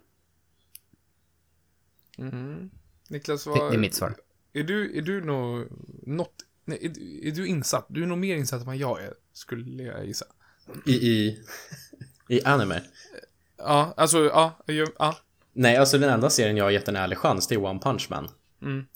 Niklas, 3.08 3.44
Det, 3.44 3.50
vad... 3.50 3.70
det 3.72 3.76
är 3.76 3.78
mitt 3.80 3.94
svar. 3.94 4.14
Är 4.52 4.62
du, 4.64 4.98
är 4.98 5.02
du 5.02 5.24
nå, 5.24 5.64
något, 6.02 6.34
nej, 6.64 6.78
är, 6.82 6.88
du- 6.88 7.28
är 7.28 7.32
du 7.32 7.46
insatt? 7.46 7.86
Du 7.88 8.02
är 8.02 8.06
nog 8.06 8.18
mer 8.18 8.36
insatt 8.36 8.60
än 8.60 8.66
vad 8.66 8.76
jag 8.76 9.02
är, 9.02 9.14
skulle 9.32 9.82
jag 9.82 10.06
gissa. 10.06 10.24
I, 10.86 10.92
i, 10.92 11.42
I 12.28 12.44
anime. 12.44 12.82
Ja, 13.56 13.94
alltså, 13.96 14.24
ja, 14.24 14.58
ja. 14.98 15.16
Nej, 15.52 15.76
alltså 15.76 15.98
den 15.98 16.10
enda 16.10 16.30
serien 16.30 16.56
jag 16.56 16.64
har 16.64 16.70
gett 16.70 16.88
en 16.88 16.96
ärlig 16.96 17.18
chans, 17.18 17.46
det 17.48 17.54
är 17.54 17.64
One 17.64 17.80
Punch 17.80 18.06
Man. 18.10 18.28
Mm. 18.62 18.86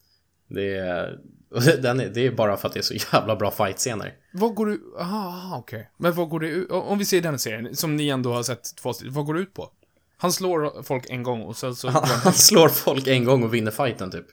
Det 0.49 0.77
är, 0.77 1.21
den 1.83 2.01
är, 2.01 2.09
det 2.09 2.27
är 2.27 2.31
bara 2.31 2.57
för 2.57 2.69
att 2.69 2.75
det 2.75 2.81
är 2.81 2.83
så 2.83 2.95
jävla 2.95 3.37
bra 3.37 3.51
fight-scener. 3.51 4.15
Vad 4.33 4.55
går 4.55 4.67
du, 4.67 4.95
aha, 4.99 5.19
aha 5.19 5.57
okej. 5.59 5.91
Men 5.97 6.15
vad 6.15 6.29
går 6.29 6.41
det 6.41 6.49
ut, 6.49 6.71
om 6.71 6.99
vi 6.99 7.05
ser 7.05 7.21
den 7.21 7.39
serien, 7.39 7.77
som 7.77 7.97
ni 7.97 8.09
ändå 8.09 8.33
har 8.33 8.43
sett 8.43 8.77
två 8.77 8.93
vad 9.05 9.27
går 9.27 9.35
det 9.35 9.41
ut 9.41 9.55
på? 9.55 9.71
Han 10.17 10.33
slår 10.33 10.83
folk 10.83 11.11
en 11.11 11.23
gång 11.23 11.43
och 11.43 11.57
sen 11.57 11.75
så... 11.75 11.89
Han, 11.89 12.05
han 12.25 12.33
slår 12.33 12.69
folk 12.69 13.07
en 13.07 13.25
gång 13.25 13.43
och 13.43 13.55
vinner 13.55 13.71
fighten 13.71 14.11
typ. 14.11 14.27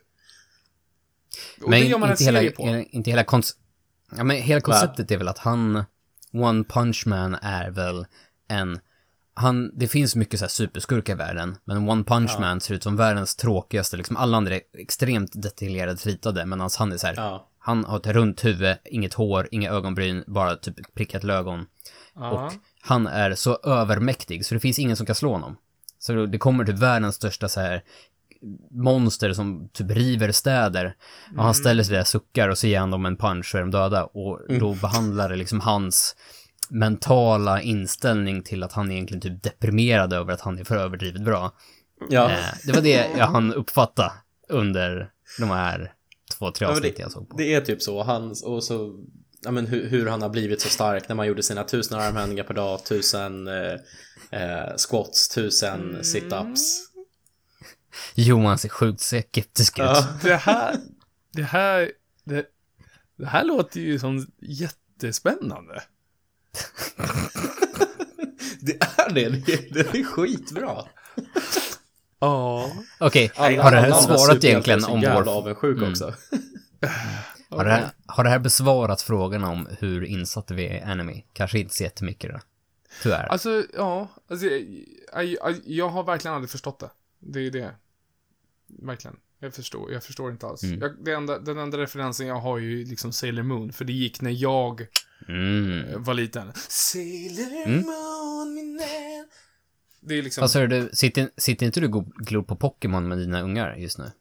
och 1.62 1.70
Men 1.70 1.80
det 1.80 1.86
gör 1.86 1.98
man 1.98 2.10
en 2.10 2.14
inte 2.14 2.24
hela, 2.24 2.52
på. 2.52 2.86
inte 2.92 3.10
hela 3.10 3.24
konceptet. 3.24 3.66
Ja, 4.18 4.24
men 4.24 4.38
hela 4.38 4.62
konceptet 4.62 5.12
är 5.12 5.18
väl 5.18 5.28
att 5.28 5.38
han, 5.38 5.84
One 6.34 6.64
Punch 6.64 7.04
Man 7.06 7.36
är 7.42 7.70
väl 7.70 8.06
en, 8.48 8.80
han, 9.34 9.72
det 9.80 9.88
finns 9.88 10.16
mycket 10.16 10.40
så 10.40 10.46
här 10.46 10.50
superskurkar 10.50 11.14
i 11.14 11.16
världen, 11.16 11.58
men 11.66 11.90
One 11.90 12.04
Punch 12.04 12.32
Man 12.40 12.62
ser 12.62 12.74
ut 12.76 12.84
som 12.84 12.96
världens 12.98 13.36
tråkigaste, 13.36 13.98
liksom 13.98 14.18
alla 14.18 14.38
andra 14.38 14.56
är 14.56 14.62
extremt 14.78 15.42
detaljerat 15.42 16.06
ritade, 16.06 16.46
men 16.46 16.60
hans 16.60 16.78
han 16.78 16.92
är 16.92 16.98
så 16.98 17.08
här, 17.08 17.14
Ja. 17.18 17.48
han 17.60 17.86
har 17.86 17.98
ett 17.98 18.08
runt 18.08 18.46
huvud, 18.46 18.78
inget 18.86 19.14
hår, 19.14 19.48
inga 19.52 19.72
ögonbryn, 19.72 20.24
bara 20.28 20.56
typ 20.56 20.94
prickat 20.94 21.24
ögon. 21.24 21.66
Och 22.16 22.54
han 22.82 23.08
är 23.08 23.36
så 23.36 23.56
övermäktig, 23.64 24.46
så 24.46 24.54
det 24.54 24.60
finns 24.60 24.80
ingen 24.80 24.98
som 24.98 25.06
kan 25.06 25.16
slå 25.16 25.32
honom. 25.32 25.58
Så 26.00 26.26
det 26.26 26.38
kommer 26.38 26.66
typ 26.66 26.78
världens 26.80 27.16
största 27.16 27.50
så 27.50 27.60
här 27.60 27.84
monster 28.72 29.34
som 29.34 29.70
typ 29.74 29.92
river 29.92 30.32
städer. 30.32 30.96
Och 31.38 31.44
han 31.44 31.54
ställer 31.54 31.84
sig 31.84 31.96
där, 31.96 32.04
suckar 32.04 32.50
och 32.50 32.58
så 32.58 32.68
ger 32.68 32.80
han 32.80 32.92
dem 32.92 33.06
en 33.06 33.18
punch 33.18 33.46
så 33.52 33.58
är 33.58 33.62
de 33.62 33.72
döda. 33.72 34.04
Och 34.04 34.40
då 34.60 34.74
behandlar 34.74 35.30
det 35.30 35.36
liksom 35.36 35.60
hans 35.60 36.16
mentala 36.72 37.62
inställning 37.62 38.44
till 38.44 38.64
att 38.64 38.74
han 38.74 38.92
är 38.92 38.96
egentligen 38.96 39.22
typ 39.22 39.44
deprimerad 39.44 40.14
över 40.14 40.34
att 40.34 40.42
han 40.42 40.60
är 40.60 40.64
för 40.64 40.76
överdrivet 40.78 41.22
bra. 41.22 41.52
Ja. 42.10 42.32
Eh, 42.32 42.38
det 42.66 42.72
var 42.74 42.82
det 42.82 43.10
jag 43.18 43.28
hann 43.28 43.54
uppfatta 43.54 44.12
under 44.50 45.10
de 45.40 45.50
här 45.50 45.94
två, 46.38 46.52
tre 46.52 46.66
Ja, 46.68 46.72
avsnitt 46.72 46.96
det, 46.96 47.02
jag 47.02 47.12
såg 47.12 47.30
på. 47.30 47.38
det 47.38 47.54
är 47.54 47.62
typ 47.62 47.82
så. 47.82 48.04
Han, 48.04 48.36
och 48.44 48.64
så, 48.64 49.04
ja, 49.44 49.52
men 49.52 49.68
hur, 49.68 49.90
hur 49.90 50.08
han 50.08 50.22
har 50.22 50.30
blivit 50.30 50.62
så 50.62 50.70
stark 50.70 51.08
när 51.08 51.16
man 51.16 51.28
gjorde 51.28 51.44
sina 51.44 51.64
tusen 51.64 52.00
armhävningar 52.00 52.44
per 52.44 52.54
dag, 52.54 52.86
tusen 52.86 53.48
eh, 53.48 53.74
eh, 54.42 54.76
squats, 54.78 55.30
tusen 55.30 55.98
sit-ups. 56.02 56.78
Johan 58.16 58.58
ser 58.58 58.70
sjukt 58.70 59.02
skeptisk 59.02 59.80
ut. 59.80 59.86
Ja. 59.86 60.08
Det 60.24 60.36
här, 60.36 60.76
det 61.34 61.44
här, 61.44 61.92
det, 62.24 62.46
det 63.18 63.26
här 63.26 63.44
låter 63.44 63.80
ju 63.80 64.00
som 64.00 64.28
jättespännande. 64.40 65.82
Det 68.62 68.72
är 68.84 69.14
det, 69.14 69.30
det 69.30 69.54
är, 69.54 69.74
det 69.74 70.00
är 70.00 70.04
skitbra. 70.04 70.86
Ja. 72.20 72.72
Okej, 73.00 73.32
Alla- 73.36 73.64
har 73.64 73.72
det 73.72 73.78
här 73.80 73.92
svarat 73.92 74.44
egentligen 74.44 74.84
om 74.86 75.02
vår... 75.02 75.30
avundsjuk 75.30 75.78
Mm. 75.78 75.90
också. 75.92 76.14
Har 77.50 77.66
det, 77.66 77.72
här, 77.72 77.90
har 78.06 78.24
det 78.24 78.30
här 78.30 78.40
besvarat 78.40 79.02
frågan 79.02 79.44
om 79.44 79.68
hur 79.80 80.04
insatta 80.04 80.54
vi 80.54 80.68
är 80.68 80.74
i 80.74 80.82
anime? 80.82 81.24
Kanske 81.34 81.60
inte 81.60 81.76
så 81.76 81.84
jättemycket 81.84 82.32
då. 82.34 82.40
Tyvärr. 83.04 83.26
Alltså, 83.26 83.64
ja. 83.78 84.08
Alltså, 84.30 84.46
jag, 85.14 85.26
jag, 85.26 85.56
jag 85.66 85.90
har 85.90 86.04
verkligen 86.04 86.36
aldrig 86.36 86.50
förstått 86.50 86.80
det. 86.80 86.90
Det 87.20 87.40
är 87.48 87.52
det. 87.52 87.72
Verkligen. 88.68 89.18
Jag 89.40 89.54
förstår, 89.54 89.92
jag 89.92 90.04
förstår 90.04 90.32
inte 90.32 90.48
alls. 90.48 90.64
Mm. 90.64 90.80
Jag, 90.82 90.92
det 91.06 91.14
enda, 91.14 91.40
den 91.40 91.58
enda 91.58 91.78
referensen 91.78 92.28
jag 92.28 92.40
har 92.40 92.58
är 92.58 92.62
ju 92.62 92.86
liksom 92.86 93.12
Sailor 93.12 93.44
Moon, 93.44 93.74
för 93.74 93.86
det 93.86 93.94
gick 93.94 94.22
när 94.22 94.32
jag 94.32 94.88
Mm. 95.28 96.04
var 96.04 96.14
liten. 96.14 96.52
Sailor 96.70 97.66
Mm. 97.66 97.82
Moon, 97.82 98.54
min 98.56 98.78
vän. 98.78 99.28
Det 100.00 100.18
är 100.18 100.22
liksom... 100.22 100.42
Vad 100.42 100.52
sa 100.52 100.68
du, 100.68 100.90
sitter, 100.94 101.30
sitter 101.38 101.66
inte 101.66 101.80
du 101.80 101.88
och 101.88 102.06
glor 102.06 102.44
på 102.44 102.56
Pokémon 102.56 103.08
med 103.08 103.18
dina 103.18 103.42
ungar 103.42 103.76
just 103.76 103.98
nu? 103.98 104.12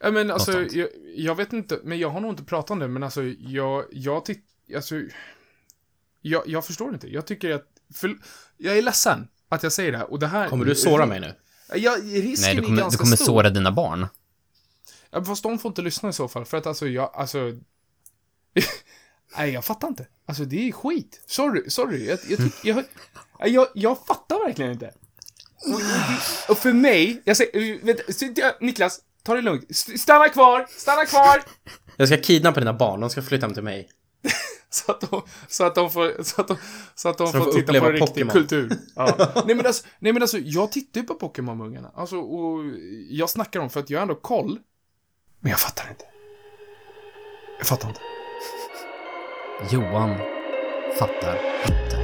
Ja, 0.00 0.10
men 0.10 0.30
alltså, 0.30 0.52
Någonstans. 0.52 0.76
jag, 0.76 0.88
jag 1.16 1.34
vet 1.34 1.52
inte, 1.52 1.80
men 1.84 1.98
jag 1.98 2.08
har 2.10 2.20
nog 2.20 2.32
inte 2.32 2.44
pratat 2.44 2.70
om 2.70 2.78
det, 2.78 2.88
men 2.88 3.02
alltså, 3.02 3.22
jag, 3.38 3.84
jag 3.92 4.24
tycker, 4.24 4.76
alltså, 4.76 4.94
jag, 6.20 6.42
jag 6.46 6.66
förstår 6.66 6.94
inte. 6.94 7.08
Jag 7.12 7.26
tycker 7.26 7.50
att, 7.50 7.66
för, 7.94 8.16
jag 8.56 8.78
är 8.78 8.82
ledsen 8.82 9.28
att 9.48 9.62
jag 9.62 9.72
säger 9.72 9.92
det 9.92 9.98
här, 9.98 10.10
och 10.10 10.18
det 10.18 10.26
här... 10.26 10.48
Kommer 10.48 10.64
du 10.64 10.74
såra 10.74 11.06
mig 11.06 11.20
nu? 11.20 11.34
Ja, 11.74 11.96
risken 12.02 12.46
Nej, 12.46 12.54
du 12.54 12.60
är 12.60 12.64
kommer, 12.64 12.80
ganska 12.82 12.98
du 12.98 13.04
kommer 13.04 13.16
stor. 13.16 13.24
såra 13.26 13.50
dina 13.50 13.72
barn. 13.72 14.06
Ja, 15.10 15.24
fast 15.24 15.42
de 15.42 15.58
får 15.58 15.68
inte 15.68 15.82
lyssna 15.82 16.08
i 16.08 16.12
så 16.12 16.28
fall, 16.28 16.44
för 16.44 16.56
att 16.56 16.66
alltså, 16.66 16.86
jag, 16.88 17.10
alltså... 17.14 17.38
Nej, 19.36 19.50
jag 19.52 19.64
fattar 19.64 19.88
inte. 19.88 20.06
Alltså, 20.26 20.44
det 20.44 20.68
är 20.68 20.72
skit. 20.72 21.20
Sorry, 21.26 21.70
sorry. 21.70 22.06
Jag, 22.06 22.18
jag, 22.28 22.40
jag, 22.62 22.84
jag, 23.48 23.66
jag, 23.74 24.06
fattar 24.06 24.46
verkligen 24.46 24.72
inte. 24.72 24.94
Och, 25.64 26.50
och, 26.50 26.58
för 26.58 26.72
mig, 26.72 27.22
jag 27.24 27.36
säger, 27.36 27.84
vänta, 27.86 28.02
st- 28.08 28.52
Niklas, 28.60 29.00
ta 29.22 29.34
det 29.34 29.42
lugnt. 29.42 29.70
St- 29.70 29.98
Stanna 29.98 30.28
kvar, 30.28 30.66
stanna 30.70 31.04
kvar! 31.06 31.42
Jag 31.96 32.08
ska 32.08 32.16
kidnappa 32.16 32.60
dina 32.60 32.72
barn, 32.72 33.00
de 33.00 33.10
ska 33.10 33.22
flytta 33.22 33.46
hem 33.46 33.54
till 33.54 33.62
mig. 33.62 33.88
Så 34.70 34.92
att 34.92 35.00
de, 35.00 35.22
så 35.48 35.64
att 35.64 35.74
de 35.74 35.90
får, 35.90 36.22
så 36.22 36.40
att 36.40 36.48
de, 36.48 36.56
så 36.94 37.08
att 37.08 37.18
de 37.18 37.26
Så 37.26 37.32
får, 37.38 37.44
får 37.44 37.52
titta 37.52 37.80
på 37.80 37.88
riktig 37.90 38.08
Pokémon. 38.08 38.30
kultur. 38.32 38.72
Ja. 38.96 39.32
nej, 39.46 39.54
men 39.56 39.66
alltså, 39.66 39.86
nej 39.98 40.12
men 40.12 40.22
alltså, 40.22 40.38
jag 40.38 40.72
tittar 40.72 41.00
ju 41.00 41.06
på 41.06 41.14
Pokémon 41.14 41.58
med 41.58 41.66
ungarna. 41.66 41.90
Alltså, 41.94 42.16
och 42.16 42.64
jag 43.10 43.30
snackar 43.30 43.60
om 43.60 43.70
för 43.70 43.80
att 43.80 43.90
jag 43.90 43.98
har 43.98 44.02
ändå 44.02 44.14
koll. 44.14 44.58
Men 45.40 45.50
jag 45.50 45.60
fattar 45.60 45.90
inte. 45.90 46.04
Jag 47.58 47.66
fattar 47.66 47.88
inte. 47.88 48.00
Johan 49.70 50.14
fattar 50.98 51.38
inte. 51.68 52.01